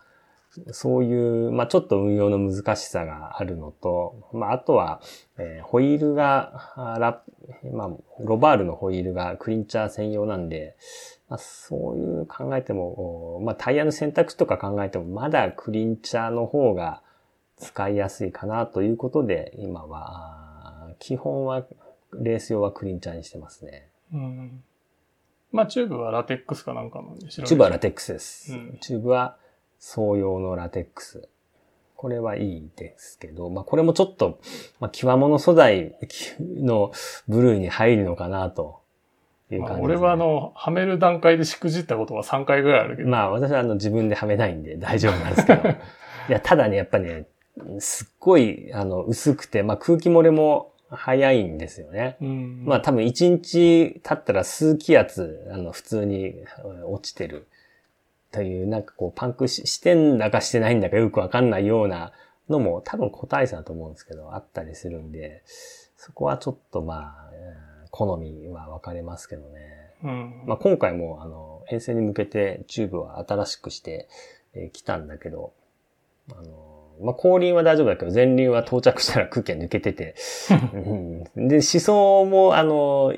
[0.72, 5.02] そういう、まあ、ちょっと運用の難しさがあるのと、まあ、あとは、
[5.38, 7.22] えー、ホイールが、ラ
[7.72, 7.90] まあ、
[8.20, 10.76] ロバールのホイールがクリンチャー専用なんで、
[11.30, 17.02] まあ、そういう考えても、まあ、タイヤの選択肢とか考えても、まだクリンチャーの方が
[17.58, 21.66] 使いやすいかなということで、今は、基本は、
[22.14, 23.90] レース用はクリンチャーにしてますね。
[24.14, 24.64] うん。
[25.52, 28.54] まあ、チューブはラテックスかなんかなんでしょチューブはラテックスです。
[28.54, 29.38] うん、チューブは
[29.80, 31.28] 双用のラテックス。
[31.96, 34.40] これはいいですけど、まあこれもちょっと、
[34.80, 35.96] まあ極物素材
[36.40, 36.92] の
[37.28, 38.82] 部類に入るのかなと
[39.52, 43.10] いう感じ、ね、俺はあの、はめる段階でしくじったことは3回ぐらいあるけど。
[43.10, 45.70] まあ私はあの自分ではめないんで大丈夫なんですけど。
[46.30, 47.26] いや、ただね、やっぱね、
[47.80, 52.18] すっごい、あの、薄くて、まあ空気漏れも早いんですよね。
[52.20, 56.36] まあ多分1日経ったら数気圧、あの、普通に
[56.86, 57.48] 落ちてる。
[58.38, 62.12] という、なんかこう、パンクしてんだかしてないんだかよくわかんないような
[62.50, 65.42] のも多分個体差だと思うんですけど、あったりするんで、
[65.96, 67.32] そこはちょっとまあ、
[67.90, 69.58] 好みは分かれますけどね。
[70.04, 74.08] うん、まあ今回も、あの、遠征に向けてチューブは新しくして
[74.54, 75.54] き、えー、たんだけど、
[76.32, 80.14] あの、まあ後輪は大丈夫だけど、前輪は到着したら空気が抜けてて、
[80.76, 83.16] うん、で、思想も、あの、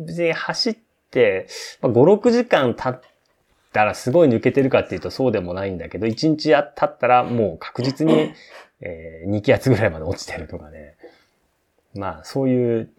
[0.00, 0.76] 別に走っ
[1.12, 1.46] て、
[1.80, 3.11] まあ、5、6時間経っ
[3.72, 8.32] たらすごい抜けてるかっていうとそうでもないんだけど、1日経ったらもう確実に、
[8.80, 10.96] えー、2気圧ぐらいまで落ちてるとかね。
[11.94, 12.90] まあ、そういう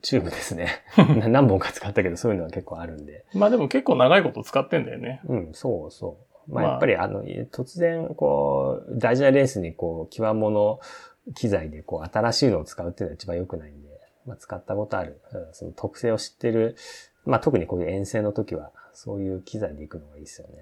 [0.00, 0.68] チューブですね。
[1.28, 3.24] 何本か使ったけど、そういうのは結構あるんで。
[3.34, 5.20] まあでも結構長いこと使ってんだよね。
[5.26, 6.16] うん、そうそ
[6.48, 6.52] う。
[6.52, 10.80] まあやっぱりあの、突然、こう、大事なレースにこう、極物
[11.34, 13.88] 機材でこう、新しいのを使うっていうのは一番良くないんで、
[14.26, 15.20] まあ使ったことある、
[15.52, 16.76] その特性を知ってる、
[17.24, 20.54] まあ特にこういう遠征の時は、そういう機材で行くのがいいですよね。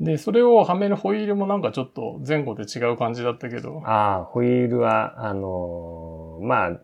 [0.00, 3.82] で、それをはめるホイールもなんかちょっと前後で違う感じだったけど。
[3.84, 6.80] ああ、ホイールは、あのー、まあ、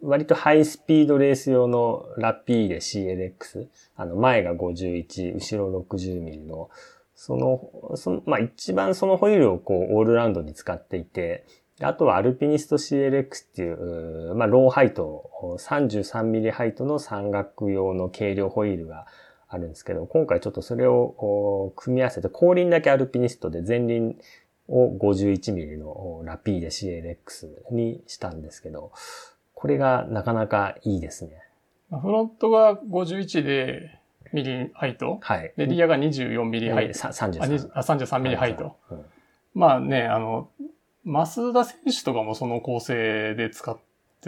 [0.00, 3.66] 割とハイスピードレース用のラピーで CLX。
[3.96, 6.70] あの、前が51、後ろ60ミリの、
[7.14, 11.44] その、その、まあ一番そのホイールをこう、オールラウンドに使っていて、
[11.82, 13.70] あとはアルピニスト CLX ってい
[14.30, 19.06] う、まあローハイト、33ミリハイトの山岳用の軽量ホイールが
[19.48, 24.18] あるんですけど、今回ちょっとそれを組み合わせて、後輪だけアルピニストで前輪
[24.68, 28.92] を 51mm のラピーデ CLX にしたんですけど、
[29.54, 31.42] これがなかなかいいですね。
[31.90, 34.00] フロントが51で
[34.32, 35.18] ミリハイト。
[35.22, 35.52] はい。
[35.56, 36.98] で、リアが24ミリハイト。
[36.98, 37.70] 33。
[37.72, 38.76] あ、33ミリハイト。
[38.90, 39.04] うん、
[39.54, 40.50] まあね、あの、
[41.04, 43.78] 増田選手とかもその構成で使っ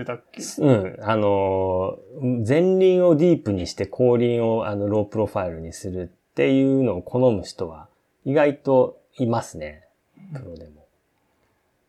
[0.03, 0.43] ってたっけ？
[0.59, 0.97] うん。
[1.03, 1.99] あの、
[2.47, 7.89] 前輪をディープにして後輪をあのロープロファイルにするっていうのを好む人は
[8.25, 9.85] 意外といますね。
[10.33, 10.87] プロでも。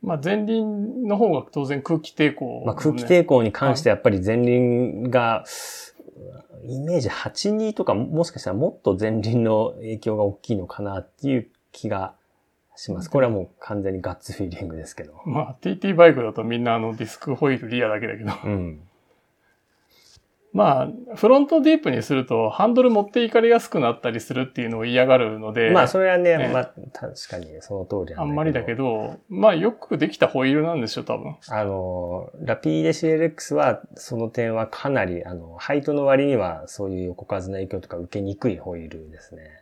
[0.02, 5.44] まあ前輪の方が当然空気抵抗、ね、まあ空気抵抗に関してやっぱり前輪が、
[6.66, 12.14] イメージ82とかもしかしたらもっと前輪の影響が大きいのかなっていう気が
[12.80, 13.10] します。
[13.10, 15.14] これはもう完全にガッツフィーリングですけど。
[15.26, 18.32] まあ TT バイクだとみんなあのディスクホイールリアだけだけど。
[18.44, 18.80] うん。
[20.52, 25.70] まあ、フロントディープにすると、ハンドル持っていかれやすくなったりするっていうのを嫌がるので。
[25.70, 31.36] まあ、それはね、ねまあ、確かにその通りあんまりだけど、まあ、よくできたホイールなんでしょ、多分。
[31.48, 39.59] あの、ラピーデ CLX は、その点はかなり、あの、ハイトの割には、そういう横風の影響とか受けにくいホイールですね。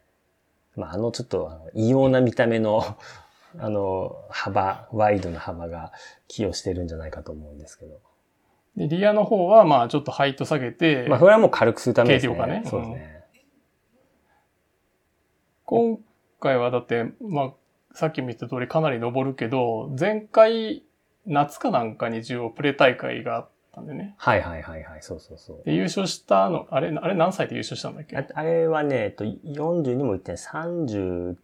[0.79, 2.97] まあ、あのちょっと異様な見た目の
[3.59, 5.93] あの、幅、ワイドな幅が
[6.29, 7.99] 寄与してるんじゃないかと思うんですけど。
[8.77, 11.07] で、リアの方は、まあ、ちょっとハイト下げて。
[11.09, 12.37] まあ、それはもう軽くするためですね。
[12.37, 12.62] 軽量かね。
[12.67, 13.25] そうですね。
[15.64, 15.99] 今
[16.41, 17.53] 回はだって、まあ、
[17.95, 20.85] さっきも言った通りかなり登るけど、前回、
[21.27, 24.14] 夏かなんかに一応プレ大会があったんでね。
[24.19, 25.62] はいはいはいはい、そうそうそう。
[25.64, 28.17] で、優勝したの、あれ、あれ何歳で優勝したんだっけ？
[28.17, 31.37] あれはね、えっと、40にも言って39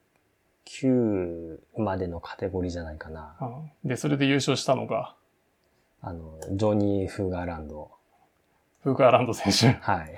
[0.67, 3.37] 9までのカテゴリーじゃないかな。
[3.85, 5.15] で、それで優勝したのが？
[6.01, 7.91] あの、ジョニー・フーガーランド。
[8.83, 9.79] フーガーランド選手。
[9.81, 10.15] はい。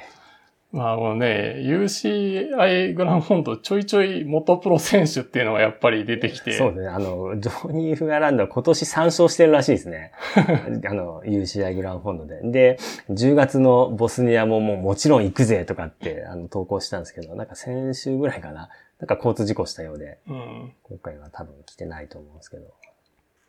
[0.76, 6.52] まあ、このね、UCI グランフォンドちょいちょい元プロ選手っていうのがやっぱり出てきて。
[6.52, 6.88] そうですね。
[6.88, 10.12] あの、ジョニー・フーガーランドは今年3勝してるらしいですね。
[10.86, 12.40] あの、UCI グランフォンドで。
[12.42, 18.68] で、10月のボスニアももうもちろん行くぜとかってあの投稿したんですけど、なんか先週ぐらいかな。
[18.98, 22.64] なんか交通事故したようで、うん、今回は多分来てないと思うんですけど。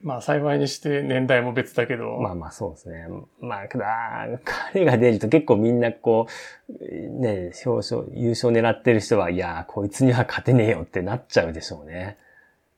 [0.01, 2.17] まあ幸いにして年代も別だけど。
[2.17, 3.07] まあまあそうですね。
[3.39, 4.39] まあ、ただ、
[4.71, 6.27] 彼が出ると結構みんなこ
[6.69, 6.73] う、
[7.19, 12.17] ね、表彰、優勝狙ってる人は、いや、こいつには勝てねえよってなっちゃうでしょうね。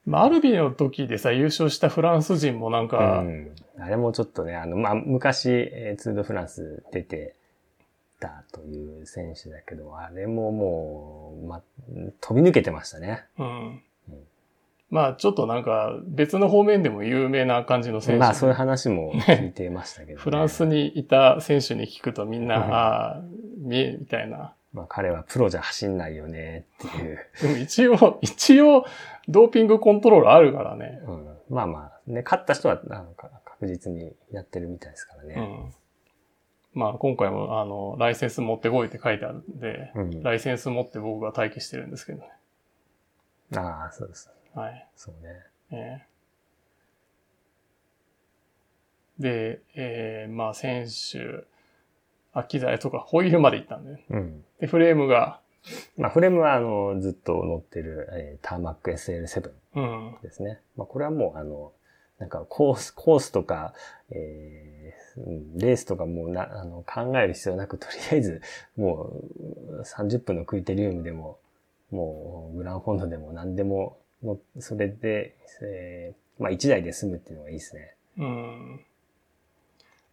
[0.06, 7.36] まあ、アルビの時でさ、優勝したフランス人もなんか、うん、あれもちょっとね、あの、まあ、昔、えー、ツードフランス出て
[8.20, 11.62] たという選手だけど、あれももう、ま、
[12.22, 13.26] 飛び抜けてましたね。
[13.38, 13.82] うん。
[14.90, 18.20] まあ、ちょっとなんか、別の方面でも有名な感じの選手。
[18.20, 23.22] まあ、そういう話も聞いてましたけど、ね、フランスにいた選手に聞くとみんな、 ああ、
[23.60, 24.54] みえ、みたいな。
[24.74, 27.20] まあ、彼はプロじゃ走んないよねっていう。
[27.42, 28.86] でも一応、一応、
[29.28, 31.02] ドーピングコントロールあるからね。
[31.06, 31.28] うん。
[31.50, 35.36] まあまあ、ね、勝った人は、なんか確実にやってるみたいですからね。
[35.38, 35.74] うん。
[36.74, 42.30] まあ、今回も、あの、ライセンス持ってこいって書いてあるんで、うん、ライセンス持って僕が待機してるんですけどね。
[43.56, 44.30] ああ、そうです。
[44.60, 44.88] はい。
[44.98, 45.46] そうね。
[45.72, 51.46] えー、で、えー、まあ、選手、
[52.34, 54.44] あ、機材とか、ホイールまで行ったんで、うん。
[54.60, 55.40] で、フレームが、
[55.98, 59.52] まあ、フレームは、あの、ずっと乗ってる、えー、ターマック SL7
[60.22, 60.60] ですね。
[60.76, 61.72] うん、まあ、これはもう、あの、
[62.18, 63.74] なんか、コース、コースとか、
[64.10, 68.42] えー、レースとかもうな、あの、考える必要なく、とりあえず、
[68.76, 69.14] も
[69.70, 71.40] う、30分のクイテリウムでも、
[71.92, 73.98] もう、グランフォンドでも何でも、
[74.60, 77.96] それで、えー、まあ、1台で済むっていうのがいいですね。
[78.18, 78.86] うん。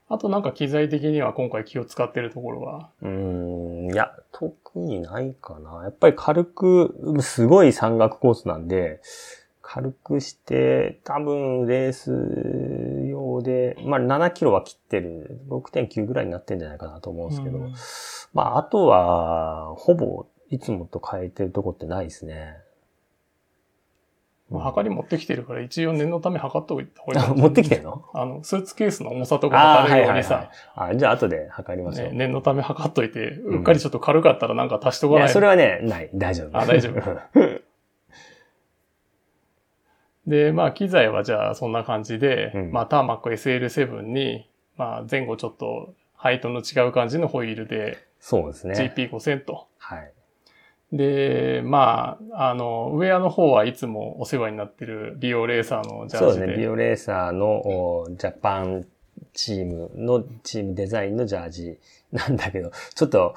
[0.09, 2.90] あとなんか機材的には今回気を使ってるところは？
[3.03, 5.83] うん、いや、特にないかな。
[5.83, 9.01] やっぱり軽く、すごい山岳コースなんで、
[9.62, 12.12] 軽くして、多分レース
[13.11, 17.59] 用で、まあ7キロは切ってる、6.9ぐらいになってんじゃないかなと思うんですけど、
[18.33, 22.59] まああとは、ほぼいつもと変えてるとこってないですね。
[24.49, 27.41] まあ、測り持ってきてるから、一応念のため測っといた方がいい。
[27.41, 28.05] 持ってきてんの？
[28.15, 30.35] あの、スーツケースの重さとか測るようにさ。
[30.35, 32.15] あ、はいはいはい、じゃあ後で測りましょう、ね。
[32.15, 35.23] 念のため測っといて、うっかりちょっと軽かったらなんか足しとかない。
[35.25, 36.11] いや、それはね、ない。
[36.15, 36.57] 大丈夫。
[36.57, 37.03] あ、大丈夫。
[40.29, 48.93] で、まあ、機材はじゃあそんな感じで、うん、まあ、ターマック SL7 に、まあ、前後ちょっと、ハイトの違う感じのホイールで、そうですね。
[48.97, 49.69] GP5000 と。
[49.79, 50.13] はい。
[50.92, 56.33] で、まあ、あの、ウェアの方はいつもお世話になってるビオレーサーのジャージで。
[56.33, 58.87] そうですね、ビオレーサーのジャパン
[59.33, 61.79] チームのチームデザインのジャージ
[62.12, 63.35] なんだけど、ちょっと、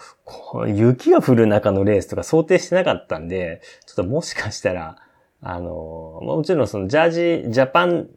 [0.68, 4.98] 雪が降る中のレースとか想定してなかったんで、ちょっともしかしたら、
[5.42, 8.08] あの、もちろんそのジャージ、ジャパンっ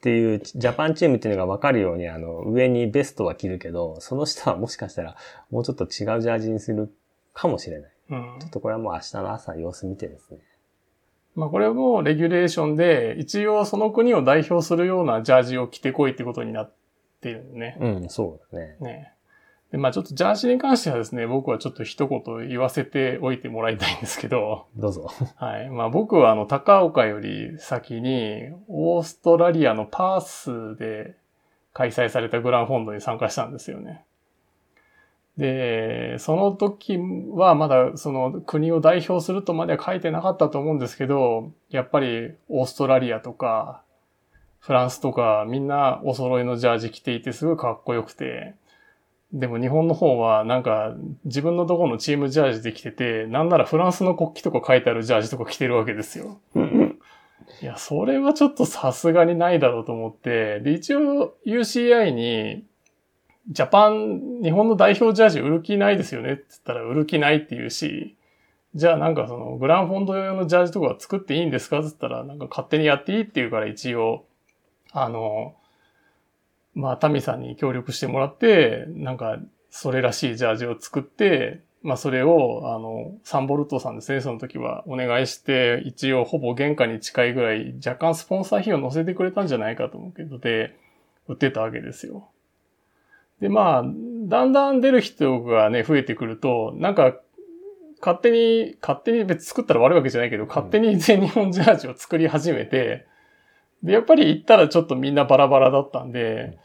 [0.00, 5.16] ていう、ジャパンチームっていうのが分かるように、あの、上にベストは着るけど、その下はもしかしたら
[5.50, 6.92] もうちょっと違うジャージにする
[7.32, 7.95] かもしれない。
[8.10, 10.38] うん、ちょっとこれはもう明日の朝様子見てですね。
[11.34, 16.72] まあこれもレギュレーションで、一応その国を代表するようなジャージを着てこいってことになっ
[17.20, 17.76] てるね。
[17.80, 18.76] うん、そうだね。
[18.80, 19.12] ね。
[19.70, 24.66] で、まあちょっとジャージに関してはですね、僕はちょっと一言言わせておいてもらいたいんですけど。
[24.76, 25.10] どうぞ。
[25.36, 25.68] はい。
[25.68, 31.16] まあ僕はあの、高岡より先に、オーストラリアのパースで
[31.74, 34.04] 開催されたグランフォンドに参加したんですよね。
[35.36, 43.82] で、その時はまだその国を代表するとまでは書いてなかったと思うんですけど、やっぱりオーストラリアとか
[44.58, 48.54] フランスとかみんなお揃いのジャージ着ていてすごいかっこよくて、
[49.32, 50.94] でも日本の方はなんか
[51.24, 56.38] 自分のところのチームジャージで着てて、なんならフランスの国旗とか書いてあるジャージとか着てるわけですよ。
[57.62, 62.64] いや、それはちょっとさすがにないだろうと思って、で、一応 UCI に
[63.48, 68.16] ジャパン、日本の代表ジャージ売る気ないですよねって言ったら売る気ないって言うし、
[68.74, 74.26] じゃあなんかそのグランフォンド用のジャージとか作っていいんですかって言ったらなんか勝手にやっていいって言うから一応、
[74.92, 75.54] あの、
[76.76, 79.38] まあ、タミさんに協力してもらって、なんか、
[79.70, 90.76] それらしいジャージを作って、まあ、それを、あの、サンボルトさんですね、その時はお願いして、一応ほぼ原価に近いぐらい、若干スポンサー費用乗せてくれたんじゃないかと思うけど、で、
[91.28, 92.28] 売ってたわけですよ。
[93.40, 97.16] で、まあ、だんだん出る人がね、増えてくると、なんか、
[98.00, 103.06] 勝手に、勝手に別に作ったら悪いわけじゃないけど、勝手に全日本ジャージを作り始めて、
[103.82, 106.58] で、やっぱり行ったらちょっとみんなバラバラだったんで、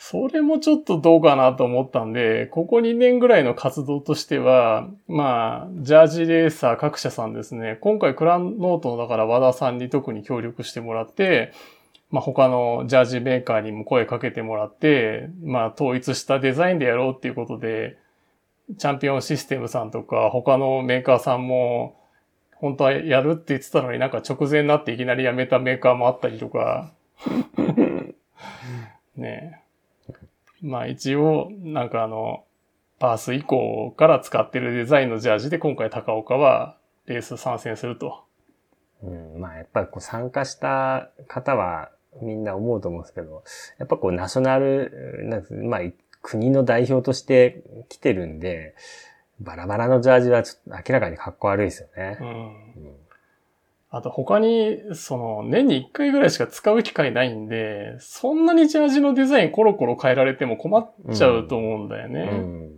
[0.00, 11.52] それもちょっとどうかなと思ったんで、ここ2年ぐらいの活動としては、まあ、ジャージレーサー各社さんですね、今回クランノートのだから和田さんに特に協力してもらって、
[12.10, 17.98] まあ、他のジャージメーカーにも声かけてもらって、まあ、統一したデザインでやろうっていうことで、
[18.78, 21.96] チャンピオンシステムさんとか他のメーカーさんも、
[22.54, 26.92] 本当はやるって言ってたのになんか直前になっていきなりやめたメーカーもあったりとか。
[29.16, 29.62] ね
[30.60, 32.44] まあ一応、なんかあの、
[32.98, 38.24] パース以降から使ってるデザインのジャージで今回高岡はレース参戦すると
[39.02, 41.90] うん、まあやっぱりこう参加した方は
[42.22, 43.42] みんな思うと思うんですけど、
[43.78, 45.80] やっぱこうナショナル、なんまあ
[46.22, 48.74] 国の代表として来てるんで、
[49.40, 52.18] バラバラのジャージはちょっと明らかにかっこ悪いですよね。
[52.20, 52.28] うん。
[52.28, 52.96] うん、
[53.90, 62.28] あと他に、その年に1回ぐらいしか使う機会ないんで、そんなにジャージのデザインコロコロ変えられても困っちゃうと思うんだよね。
[62.32, 62.72] うん、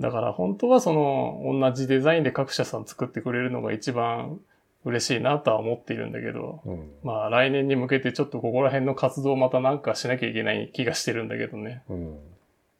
[0.00, 4.40] だから本当はその同じデザインで各社さん作ってくれるのが一番
[4.84, 11.82] 嬉しいなとは思っているんだけど、うん、まあ来年に向けてちょっとここら辺の活動をまたなんかしなきゃいけない気がしてるんだけどね。
[11.88, 12.18] うん、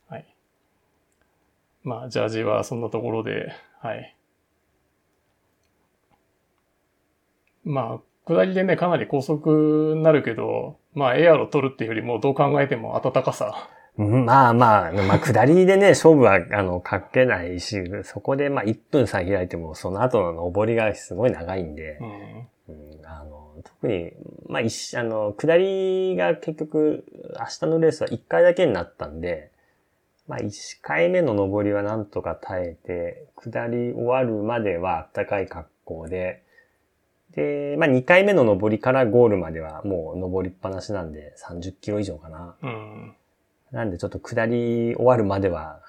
[0.09, 0.27] はい。
[1.85, 4.17] まあジャージはそんなところで、はい。
[7.65, 21.99] まあ、下りでね、かなり高速になるけど、まあエアロ取るっていうよりもどう考えても暖かさまあまあ、まあ、下りでね、 勝負は、あの、かけないし、そこで、まあ、1分さえ開いても、その後の上りがすごい長いんで、
[22.69, 24.13] うん、うん、あの、特に、
[24.47, 27.05] まあ、一、あの、下りが結局、
[27.39, 29.51] 明日のレースは1回だけになったんで、
[30.27, 36.43] まあ、1回目の上りはなんとか耐えて、下り終わるまでは暖かい格好で、
[37.33, 42.57] で、まあ、2回目の上りからゴールまではもう上りっぱなしなんで、30キロ以上かな。
[42.63, 43.17] うん
[43.73, 45.81] なんでちょっと下り終わるまでは、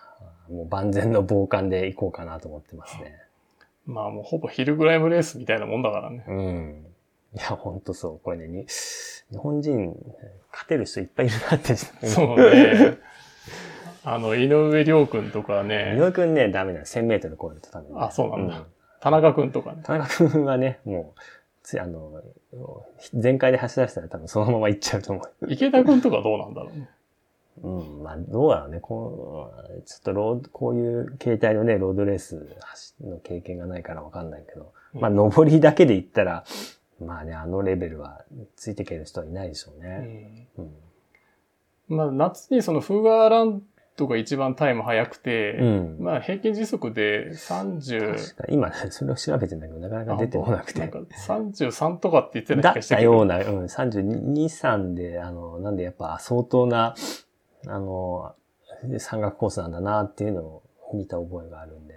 [0.50, 3.18] もう万全の防寒で行こうかなと思ってますね。
[3.86, 6.24] まあもうほぼヒルグライムレースみたいなもんだからね。
[6.28, 6.86] うん。
[7.36, 8.20] いや、ほんとそう。
[8.20, 8.66] これね、に
[9.32, 9.96] 日本人、
[10.52, 11.76] 勝てる人いっぱいいるなって。
[11.76, 12.98] そうね。
[14.06, 15.96] あの、井上亮君とかね。
[15.96, 16.86] 井上君ね、ダメだよ。
[16.86, 18.02] 1000メートル超えると多分、ね。
[18.02, 18.58] あ、そうなんだ。
[18.58, 18.66] うん、
[19.00, 19.82] 田中君とかね。
[19.84, 21.22] 田中君はね、もう、
[21.64, 22.22] つあの、
[23.14, 25.52] 全開で走らせたら多分そのまま行っちゃうと思う。
[25.52, 26.90] 池田君とかどうなんだろうね。
[27.64, 28.80] うん、まあ、どうだろうね。
[28.82, 32.46] こう、ちょっとロード、こういう形態のね、ロードレース
[33.02, 36.44] の経験がないからわかんないけど、うん、まあ、上りだけで言ったら、
[37.00, 38.24] まあね、あのレベルは
[38.56, 40.48] ついていける人はいないでしょうね。
[40.58, 40.66] うん。
[41.90, 43.62] うん、まあ、夏にそのフーガーラン
[43.96, 48.18] ドが一番タイム速くて、うん、まあ、平均時速で30。
[48.18, 50.80] 確か今ね、それを調べてんだけど、なかなか出てこなくて。
[50.80, 53.26] なんか33とかって言ってた気がしたけど。
[53.26, 56.96] だったような、うん、32、3で、あの、なんでやっぱ相当な、
[57.68, 58.34] あの、
[58.98, 61.96] 山岳コースなんだなっていうのを見た覚えがあるんで。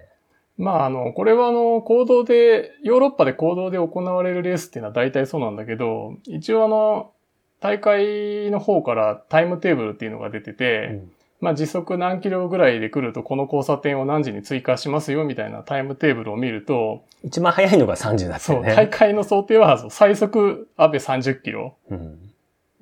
[0.59, 7.13] まあ、あの、これはあの、行動で、ヨーロッパで行動で行われるレースっていうのは大体そうなんだけど、一応あの、
[7.61, 18.69] 大会の方からタイムテーブルっていうのが出てて、うん、まあ時速何キロぐらいで来るとこの交差点を何時に追加しますよみたいなタイムテーブルを見ると、一番速いのが30だったよね。
[18.69, 21.77] そう、大会の想定は最速安倍30キロ。
[21.91, 22.26] うん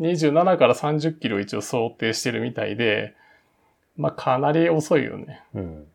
[0.00, 3.14] 27から30キロ一応想定してるみたいで、
[3.96, 5.42] まあかなり遅いよね。
[5.54, 5.86] うん。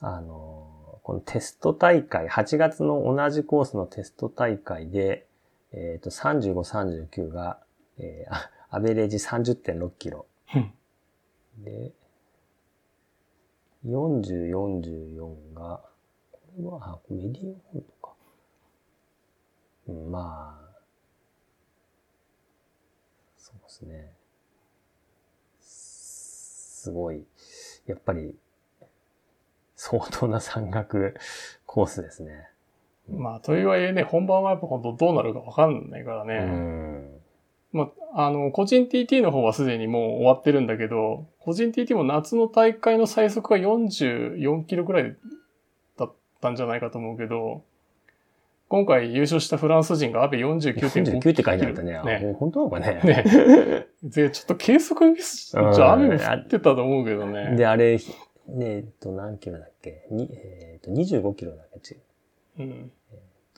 [0.00, 5.26] あの、このテスト大会、8月の同じコースのテスト大会で、
[5.72, 6.54] えっ、ー、と、35、
[7.08, 7.58] 39が、
[7.98, 10.26] えー、アベレージ30.6キロ。
[11.58, 11.92] で、
[13.86, 15.80] 40、44が、
[16.32, 18.12] これは、あ、メディアンホントか。
[19.88, 20.63] うん、まあ、
[23.74, 24.12] ですね。
[25.60, 27.24] すごい、
[27.86, 28.34] やっぱり、
[29.74, 31.14] 相当な山岳
[31.66, 32.48] コースですね。
[33.08, 37.10] まあ、というわえね、本番はやっぱ本当どうなるかわかんないからね。
[37.72, 45.16] まあ、あの、個人 TT の方はすでにもう終わってるんだけど、個人 TT も夏の大会の最速が44キロくらい
[45.98, 47.64] だったんじゃないかと思うけど、
[48.74, 51.92] 今回優勝したフランス人がアベ49.5 49って書いてあったね。
[51.92, 53.00] ね本当なのかね。
[53.04, 53.86] ね。
[54.02, 57.54] で、ちょっと計測ミス、じゃあ雨も降ってたと思うけどね。
[57.56, 58.02] で、あれ、ね
[58.58, 60.08] えっと、何キロだっけ？
[60.10, 61.98] に、えっと、25キロだっけ？
[62.58, 62.90] うん。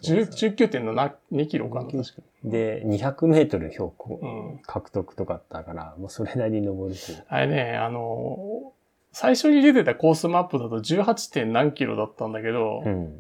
[0.03, 2.03] 19.2キロかな、確か
[2.45, 2.51] に。
[2.51, 4.21] で、200メートル標高
[4.67, 7.17] 獲得とかあったから、もうそれなりに登るし。
[7.27, 8.75] あれね、あの、
[9.13, 11.47] 最初に出てたコースマップだと 18.
[11.47, 13.19] 何キロだったんだけど、うん、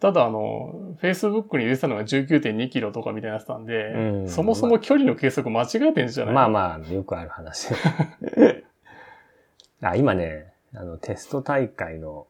[0.00, 7.68] ただあの、Facebook に出てたのが19.2キロとかみたいなやつなんで、うん、そもそも距離の計測間違えてんじゃないまあまあ、よくある話。
[9.82, 12.26] あ今ね、あの、テスト大会の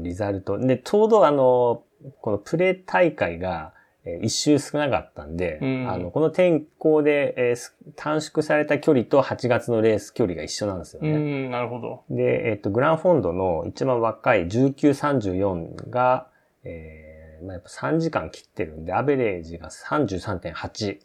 [0.00, 0.58] リザルト。
[0.58, 1.84] で、ちょうどあの、
[2.20, 3.72] このプレイ大会が、
[4.04, 11.10] えー、一周少なかったんで、うん、あの、この天候で、えー、短縮された距離と8月のレース距離が一緒なんですよね。
[11.10, 12.02] うん、なるほど。
[12.10, 16.28] で、えっ、ー、と、グランフォンドの一番若い1934が、
[16.64, 20.98] えー、まあ、やっぱ3時間切ってるんで、アベレージが33.8。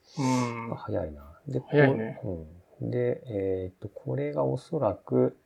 [0.70, 0.76] うん。
[0.76, 1.24] 早いな。
[1.48, 2.20] で、早いね。
[2.24, 2.92] うん。
[2.92, 5.38] で、えっ、ー、と、これがおそらく、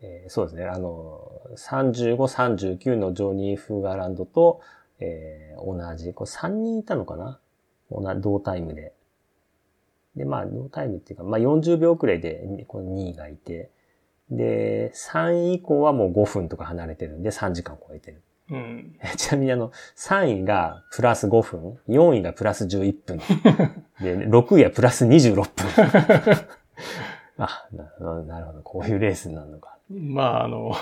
[0.00, 4.60] えー、そうですね、あの、35、39のジョニー・フーガーランドと、
[5.00, 7.38] えー、同じ、これ3人いたのかな？
[7.90, 8.92] 同同タイムで。
[10.16, 13.70] で、まあ、同タイムっていうか、まあ40秒くらいで、この2位がいて、
[14.30, 18.22] で、3位以降はもう5分とか離れてるんで3時間超えてる。
[18.50, 23.18] うん、 ちなみにあの、3位がプラス5分、4位がプラス11分、
[24.00, 26.46] で、6位はプラス26分。
[27.38, 29.76] あなるほど、こういうレースになるのか。
[29.90, 30.72] まあ、あの、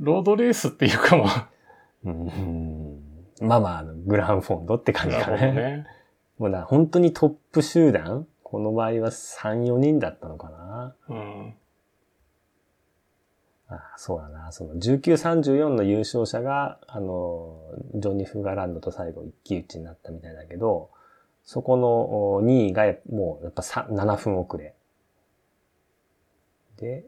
[0.00, 1.48] ロードレースっていうかまあ。
[2.04, 3.02] うん、
[3.40, 5.52] まあまあ、あのグランフォンドって感じかね。
[5.52, 5.86] ね
[6.38, 8.26] もうな、本当にトップ集団？
[8.42, 10.94] この場合は3、4人だったのかな。
[11.08, 11.54] うん。
[13.70, 14.50] あそうだな。
[14.50, 17.56] その1934の優勝者が、あの、
[17.94, 20.90] ジョニフ・ガランドと最後一騎打ちになったみたいだけど、
[21.44, 24.74] そこの2位がもうやっぱ7分遅れ。
[26.78, 27.04] で、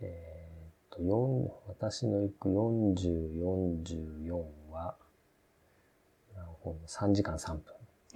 [0.00, 3.40] えー、っと、4、私の行く40、
[4.26, 4.96] 44は、
[6.86, 7.62] 3時間3分。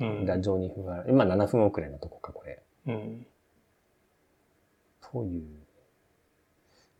[0.01, 1.13] うん、がジョニフ・ガランド。
[1.13, 2.63] 今7分遅れのとこか、これ。
[2.87, 3.27] うん。
[5.13, 5.62] という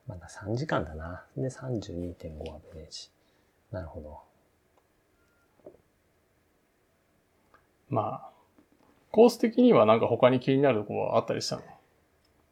[0.07, 1.25] まだ3時間だな。
[1.37, 3.11] で、32.5アベレージ。
[3.71, 4.21] なるほど。
[7.89, 8.31] まあ、
[9.11, 11.63] コース的にはなんか他に気になるとこはあったりしたの？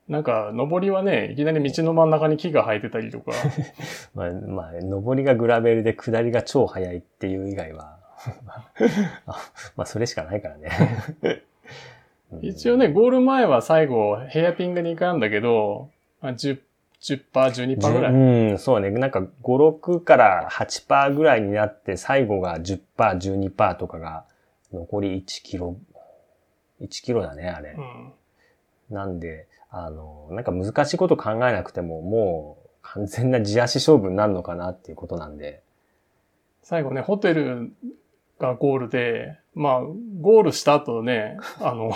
[0.08, 3.30] なんか、登りはね、いきなり道の真ん中に木が生えてたりとか。
[4.14, 7.98] まあ、まあ、登りがグラベルで下りが超速いっていう以外は
[9.76, 10.70] まあ、それしかないからね
[12.42, 15.90] 一応ね、ゴール前は最後、ヘアピングに行かんだけど、
[16.20, 16.60] まあ、10
[17.00, 18.12] 10%、12%ぐらい。
[18.12, 18.90] うん、そうね。
[18.90, 24.24] なんか5、6から8%ぐらいになって、最後が10%、12%とかが、
[24.72, 25.76] 残り1キロ、
[26.80, 27.74] 1キロだね、あれ。
[28.90, 35.62] うん、なんで、あの、なんか難しいこと考えなくても、もう完全な地足勝負になるのかなっていうことなんで。
[36.62, 37.72] 最後ね、ホテル
[38.40, 39.80] がゴールで、まあ、
[40.20, 41.92] ゴールした後ね、 あの、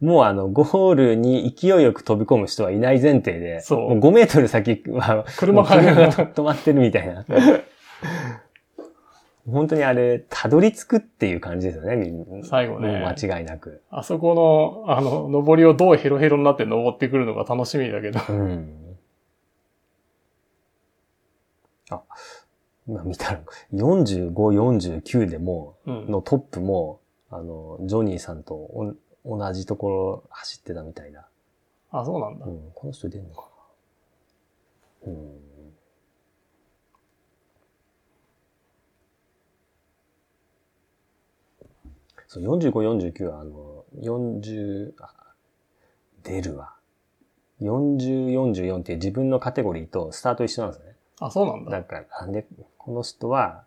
[0.00, 3.80] もうあの、ゴールに勢いよく飛び込む人はいない前提で、そう。
[3.90, 7.24] もう5メートル先は、車が止まってるみたいな。
[9.50, 12.46] 本当にあれ、たどり着くっていう感じですよね、みんな。
[12.46, 13.04] 最後ね。
[13.04, 13.82] 間違いなく。
[13.90, 18.20] あそこの、あの、登りをどうヘロヘロになって登ってくるのが楽しみだけど。
[18.28, 18.96] うん。
[21.90, 22.02] あ、
[22.86, 31.26] 今見たら、45、49でも、のトップも、あの、ジョニーさんと同じところ走ってたみたいだ。
[31.90, 32.46] あ、そうなんだ。
[32.46, 33.48] うん、この人出んのか
[35.06, 35.12] な。
[35.12, 35.44] うん。
[42.26, 45.14] そう、45、49は、あの、40、あ、
[46.22, 46.74] 出るわ。
[47.60, 50.96] 40、44って自分のカテゴリーとスタート一緒なんですね。
[51.20, 51.70] あ、そうなんだ。
[51.70, 52.46] だから、で、
[52.84, 53.64] この人は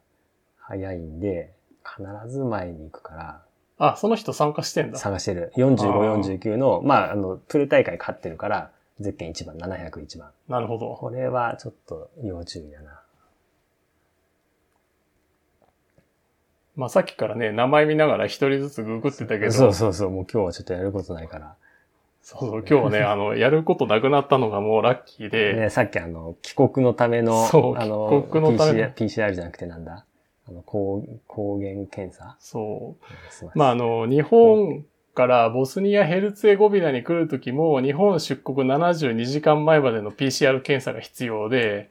[0.59, 1.51] 早いんで、
[1.83, 3.41] 必ず前に行くから。
[3.79, 4.99] あ、その人参加してんだ。
[4.99, 5.51] 参加してる。
[5.55, 10.29] 45、49の、まあ、あの、プル大会勝ってるから、ゼッケン1番、701番。
[10.47, 10.95] なるほど。
[10.95, 13.01] これはちょっと要注意だな。
[16.75, 19.51] まあさっきからね、名前見ながら一人ずつググってたけど。
[19.51, 21.55] そうそうそう、もう今日はちょっとやることないから。
[22.29, 25.53] そうそう、今日はね、 あの、やることなくなったのがもうラッキーで。
[25.53, 30.03] ね、さっきあの、帰国のための、そう、あの、帰国のための PCR, PCR じゃなくてなんだ？
[30.45, 32.35] あの、抗抗原検査？
[32.39, 33.51] そう。
[33.55, 41.89] まあ、あの、日本からボスニア・ヘルツェゴビナに来るときも、日本出国72時間前までの PCR 検査が必要で、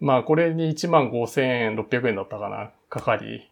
[0.00, 3.48] まあ、これに15,600円だったかな、かかり。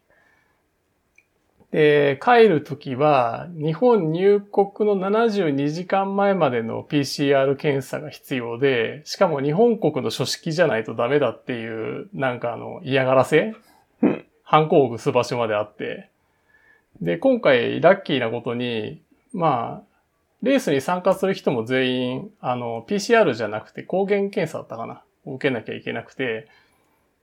[1.76, 13.54] で、帰るときは、日本入国の72時間前までの PCR 検査が必要で、しかも日本国の書式じゃないとダメだっていう、なんかあの、嫌がらせ？
[14.42, 16.08] 反抗を押す場所まであって。
[17.02, 19.02] で、今回ラッキーなことに、
[19.34, 19.98] まあ、
[20.42, 25.02] レースに参加する人も全員、あの、PCR じゃなくて抗原検査だったかな？
[25.26, 26.48] を受けなきゃいけなくて、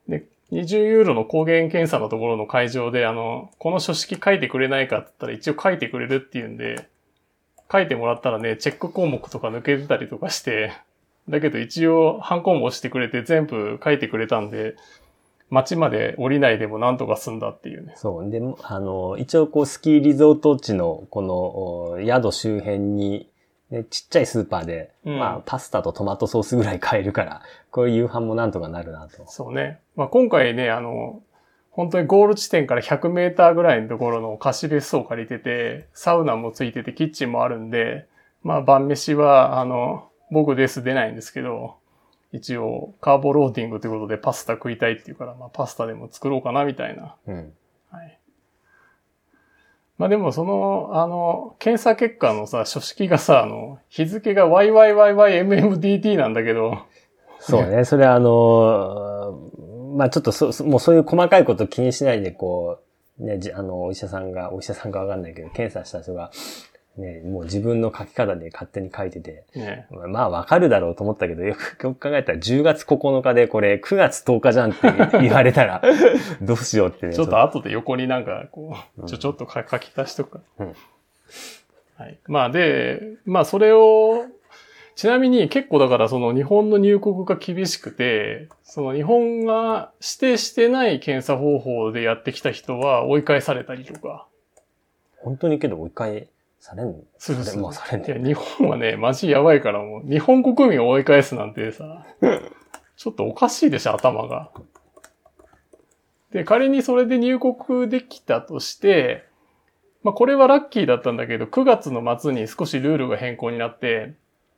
[0.06, 6.88] で、20ユーロの抗原検査のところの会場で、あの、この書式書いてくれないかって言ったら一応書いてくれるっていうんで、
[7.70, 10.72] 書いてもらったらね、チェック項目とか抜けてたりとかして、
[11.28, 14.76] だけど一応、ハンコも押してくれて全部書いてくれたんで、
[15.50, 17.94] 街まで降りないでもなんとか済んだっていうね。
[17.96, 18.30] そう。
[18.30, 23.28] で、あの、一応こうスキーリゾート地のこの宿周辺に
[23.70, 29.24] で、ちっちゃいスーパーで、うん、まあ、パスタとトマトソースぐらい買えるから、こういう夕飯もなんとかなるなと。
[29.26, 29.80] そうね。
[29.96, 31.22] まあ、今回ね、あの、
[31.70, 38.06] 本当にゴール地点から100メーターぐらいのところの貸し別荘を借りてて、サウナもついてて、キッチンもあるんで、
[38.42, 41.76] まあ、晩飯は、あの、僕です出ないんですけど、
[42.34, 47.14] 一応カーボローディングということでパスタ食いたいっていうから、まあパスタでも作ろうかなみたいな。
[47.28, 47.52] うん。
[47.90, 48.18] はい。
[49.96, 56.78] まあでもその、あの、検査結果のさ、書式がさ、あの、日付が YYYYMMDT なんだけど。
[57.38, 57.84] そうね。
[57.84, 59.50] それはあの、
[59.96, 62.80] まあちょっとそ、もうそういう細かいこと気にしないで、こ
[63.20, 66.32] う、ね、じあの、お医者さんが、お医者さんかわかんないけど、検査した人が、
[66.96, 75.82] ね、もう自分の書き方で勝手に書いてて、ね、まあわかるだろうと思ったけど、よく 考えたら10月9日でこれ9月10日じゃんって言われたら、
[76.40, 77.14] どうしようってね。
[77.14, 80.40] ちょっと後で横になんか、こう、ちょ、ちょっと書き足しとくか。
[80.60, 80.72] うん、
[81.96, 82.18] はい。
[82.26, 84.26] まあで、まあそれを、
[84.94, 94.28] ちなみに結構だからその日本の入国が厳しくて、その日本が指定してない検査方法でやってきた人は追い返されたりとか。
[95.16, 96.28] 本当にけど追い返
[96.64, 97.62] されんするする。
[97.62, 102.06] まあ、されんいや、日本はね、マジやばいからもう、日本国民を追い返すなんてさ、
[102.96, 104.50] ちょっとおかしいでしょ、頭が。
[106.30, 109.26] で、仮にそれで入国できたとして、
[110.02, 114.14] まあこれはラッキーだったんだけど、9月の末に少しルールが変更になって、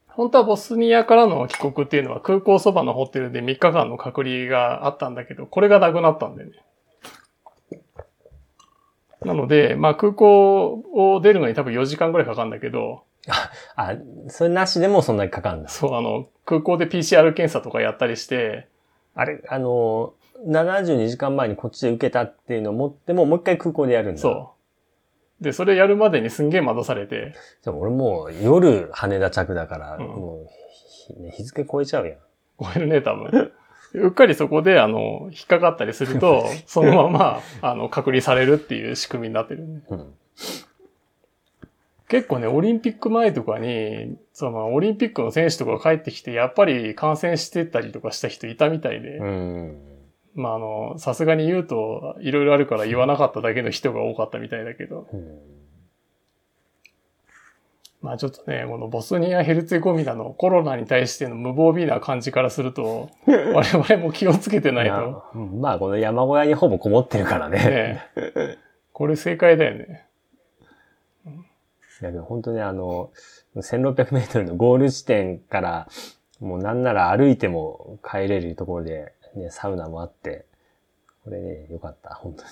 [0.06, 6.56] 本当はボスニアからの帰国っていうのは空港そばのホテルで3日間の隔離があったんだけど、これがなくなったんだよね。
[9.24, 13.04] なので、まあ空港を出るのに多分4時間ぐらいかかるんだけど。
[13.76, 13.94] あ、
[14.28, 15.68] それなしでもそんなにかかるんだ。
[15.68, 18.68] そう、あの、空港で PCR 検査とかやったりして。
[19.14, 20.14] あれ、あの、
[20.46, 24.20] 72時間前にこっちで受けたっていうのを持っても、もう一回空港でやるんだ。
[24.20, 24.52] そ
[25.40, 25.44] う。
[25.44, 27.34] で、それやるまでにすんげえ待たされて。
[27.64, 30.46] でも俺もう夜羽田着だから、うん、も
[31.18, 32.16] う日付超えちゃうやん。
[32.60, 33.52] 超えるね、多分。
[33.94, 40.14] うっかりそこで、あの、引っかかったりすると、そのまま、あの、隔離されるっていう仕組みになってる、ねうん、
[42.08, 49.78] 結構ね、オリンピック前とかに、その、オリンピックの選手とか帰ってきて、やっぱり感染してたりとかした人いたみたいで、うん、
[50.34, 55.38] まあ、あの、さすがに言うと、いろいろあるから言わなかっただけの人が多かったみたいだけど、うん
[58.02, 65.24] まあちょっとね、このボスニア・ヘルツェゴミナのコロナに対しての無防備な感じからすると、 我々も気をつけてないと。
[65.34, 67.58] まあこの山小屋にほぼこもってるからね。
[67.58, 68.58] ね
[68.92, 70.06] これ正解だよね。
[72.00, 73.10] いやでも本当にあの、
[73.56, 75.88] 1600メートルのゴール地点から、
[76.40, 80.44] もうなんなら歩いても帰れるところで、ね、サウナもあって、
[81.26, 82.44] これね、よかった、本当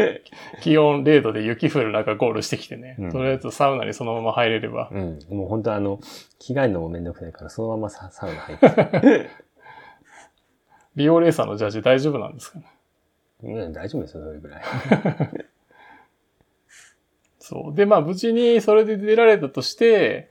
[0.00, 0.20] に。
[0.62, 2.96] 気温0度で雪降る中ゴールしてきてね。
[2.98, 4.88] うん、とりあえずサウナにそのまま入れれば。
[4.90, 5.18] うん。
[5.28, 6.00] もう本当あの、
[6.38, 9.30] 着替えるのもめんどくさいから、そのままササウナ入って。
[10.96, 12.64] 美容レーサーのジャージ大丈夫なんですかね？
[13.42, 14.62] うん、大丈夫ですよ、それぐらい。
[17.38, 17.76] そう。
[17.76, 20.30] で、まあ、無事にそれで出られたとして、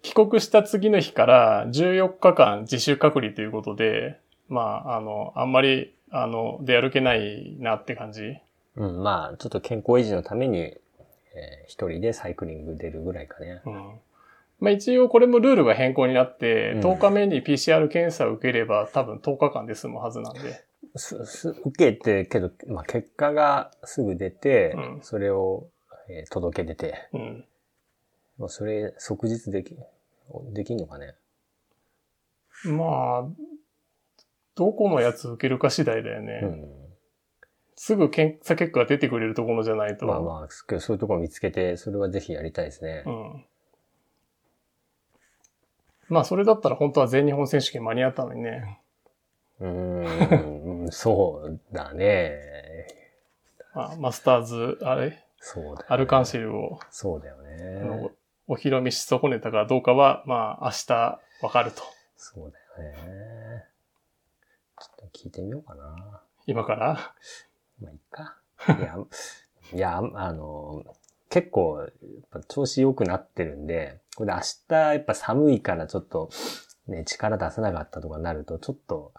[0.00, 4.18] 帰国した次の日から14日間自主隔離ということで、
[4.48, 8.38] まあ、あの、あんまりあの、出歩けないなって感じ？
[8.76, 10.78] うん、まあ、ちょっと健康維持のために、えー、
[11.66, 13.62] 一人でサイクリング出るぐらいかね。
[13.64, 14.00] うん。
[14.60, 20.64] まあ一応これもルールが変更になって、うん、10日目に PCR 検査を受ければ多分10日間で済むはずなんで。
[20.96, 25.68] す、す、受けて、けど、まあ結果がすぐ出て、うん、それを、
[26.08, 27.44] えー、届け出て、うん。
[28.38, 29.76] まあそれ即日でき、
[30.52, 31.14] できんのかね。
[32.64, 33.24] まあ、
[34.56, 36.40] どこのやつ受けるか次第だよね。
[36.42, 36.68] うん、
[37.76, 40.06] すぐ検査結果が出てくれるところじゃないと。
[40.06, 43.04] まあまあ、そういうところ見つけて、それはぜひやりたいですね。
[43.06, 43.44] うん。
[46.08, 48.80] まあ、それだったら本当は全日本選手権間に合ったのにね。
[49.60, 52.38] うん、 そうだね。
[53.74, 55.22] まあ、マスターズ、あれ？
[55.38, 56.80] そうだ、ね、アルカンシルを。
[56.90, 58.10] そうだよね。
[58.48, 61.82] お披露目し損ねたかどうかは、まあ、明日わかると。
[62.16, 63.35] そうだよね。
[64.86, 66.20] ちょっと聞いてみようかな。
[66.46, 67.14] 今から？
[67.80, 68.36] まあ、いっか。
[68.78, 68.96] いや、
[69.74, 70.84] いや、あの、
[71.28, 71.90] 結構、やっ
[72.30, 76.30] ぱ調子良くなってるんで、これ明日やっぱ寒いからちょっと、
[76.86, 79.12] ね、力出せなかったとかなると、ちょっと、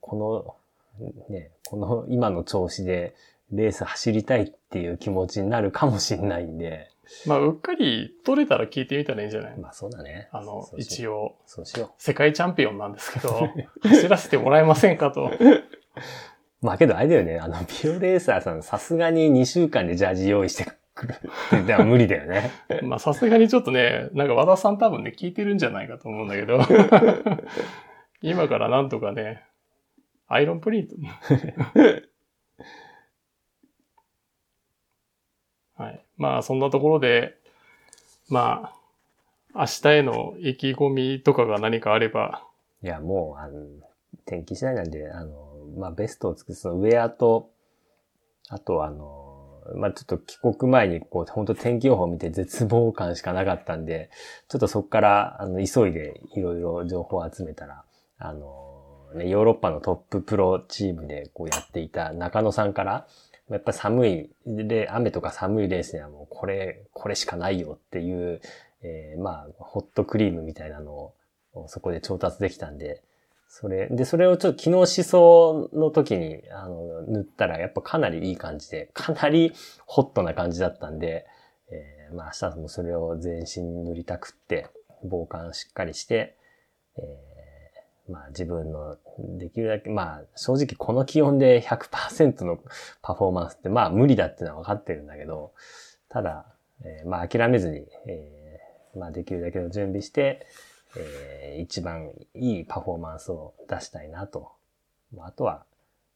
[0.00, 0.56] こ
[1.00, 3.16] の、ね、この今の調子で
[3.50, 6.90] レース走りたいっていう気持ちになるかもしれないんで、
[7.26, 9.58] まあ、うっかり取れたら聞いてみたらいいんじゃない？
[9.58, 10.28] まあ、そうだね。
[10.32, 11.90] あの、一応、そうしよう。
[11.98, 13.48] 世界チャンピオンなんですけど、
[13.82, 15.30] 走らせてもらえませんかと。
[16.60, 21.14] まあけどあれだよね、あの、ビオレーサーさん、さすがに2週間でジャージ用意してくる
[21.62, 22.50] っては無理だよね。
[22.82, 26.58] まあさすがにちょっとね、なんか和田さん多分ね、聞いてるんじゃないかと思うんだけど、
[28.22, 29.42] 今からなんとかね、
[30.26, 30.94] アイロンプリント。
[35.76, 36.03] はい。
[36.16, 37.36] まあ、そんなところで、
[38.28, 38.72] ま
[39.54, 42.42] あ、明日への意気込みとかが何かあれば。
[42.82, 43.60] いや、もう、あの、
[44.26, 47.50] 天気次第なんで、あの、まあ、ベストを尽くすウェアと、
[48.48, 49.24] あとあの、
[49.76, 54.10] まあ、ちょっと帰国前にこう、本当天気予報を見て絶望感しかなかったんで、
[54.48, 57.84] ちょっとそこから、あの、急いでいろいろ情報を集めたら、
[58.18, 58.74] あの、
[59.14, 63.06] ね、ヨーロッパのトッププロチームでこうやっていた中野さんから、
[63.50, 68.40] やっぱ寒い、で、雨とか寒いレースにはもうこれ、これしかないよっていう、
[68.82, 71.14] えー、まあ、ホットクリームみたいなのを
[71.68, 73.02] そこで調達できたんで、
[73.48, 79.52] それ、で、それをちょっと昨日思想の時に、あの、塗ったらやっぱかなりいい感じで、かなり
[79.86, 81.26] ホットな感じだったんで、
[81.70, 84.68] えー、まあ明日もそれを全身塗りたくって、
[85.04, 86.36] 防寒しっかりして、
[86.96, 87.33] えー、
[88.08, 88.96] まあ自分の
[89.38, 92.58] できるだけ、まあ正直この気温で100%の
[93.02, 95.52] パフォーマンスってまあ無理だってのは分かってるんだけど、
[96.08, 96.46] ただ、
[96.84, 100.46] えー、まあ諦めずに、えー、まあできるだけの準備して、
[100.96, 104.52] えー、一番いいパフォーマンスを出したいなと。
[105.14, 105.64] まあとは、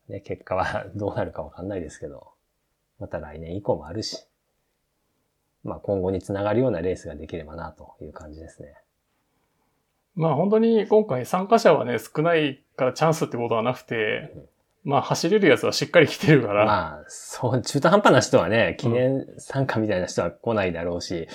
[0.09, 2.29] ね、結果は どうなるかわかんないですけど、
[2.99, 4.27] また来年以降もあるし、
[5.65, 8.75] まあ今後につながるようなレースができればなという感じですね。
[10.19, 14.35] まあ本当に今回参加者はね、少ないからチャンスってことはなくて、
[14.83, 16.67] まあ走れるやつはしっかり来てるから。
[16.67, 21.29] まあ、そう、中途半端な人はね、記念参加みたいな人は来ないだろうし、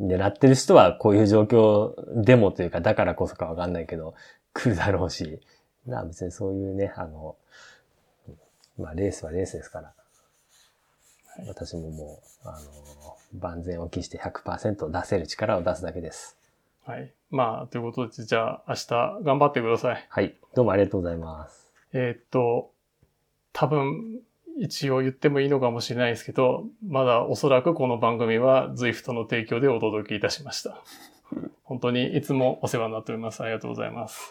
[0.00, 1.92] 狙ってる人はこういう状況
[2.24, 4.14] でもというか、だからこそかわかんないけど、
[4.54, 5.40] 来るだろうし、
[5.86, 7.36] な別にそういうね、あの、
[8.78, 9.92] まあレースはレースですから、
[11.36, 12.58] はい、私ももう、あの、
[13.38, 16.39] 万全を期して100%出せる力を出すだけです。
[16.84, 17.12] はい。
[17.30, 20.06] まあ、ということで、じゃあ明日頑張ってください。
[20.08, 20.34] はい。
[20.54, 21.72] どうもありがとうございます。
[21.92, 22.72] えー、っと、
[23.52, 24.20] 多分、
[24.58, 30.82] 一応言ってもいいのかもしれないですけど、まだおそらくこの番組は ZWIFT の提供でお届けいたしました。
[31.64, 33.42] 本当にいつもお世話になっております。
[33.42, 34.18] ありがとうございます。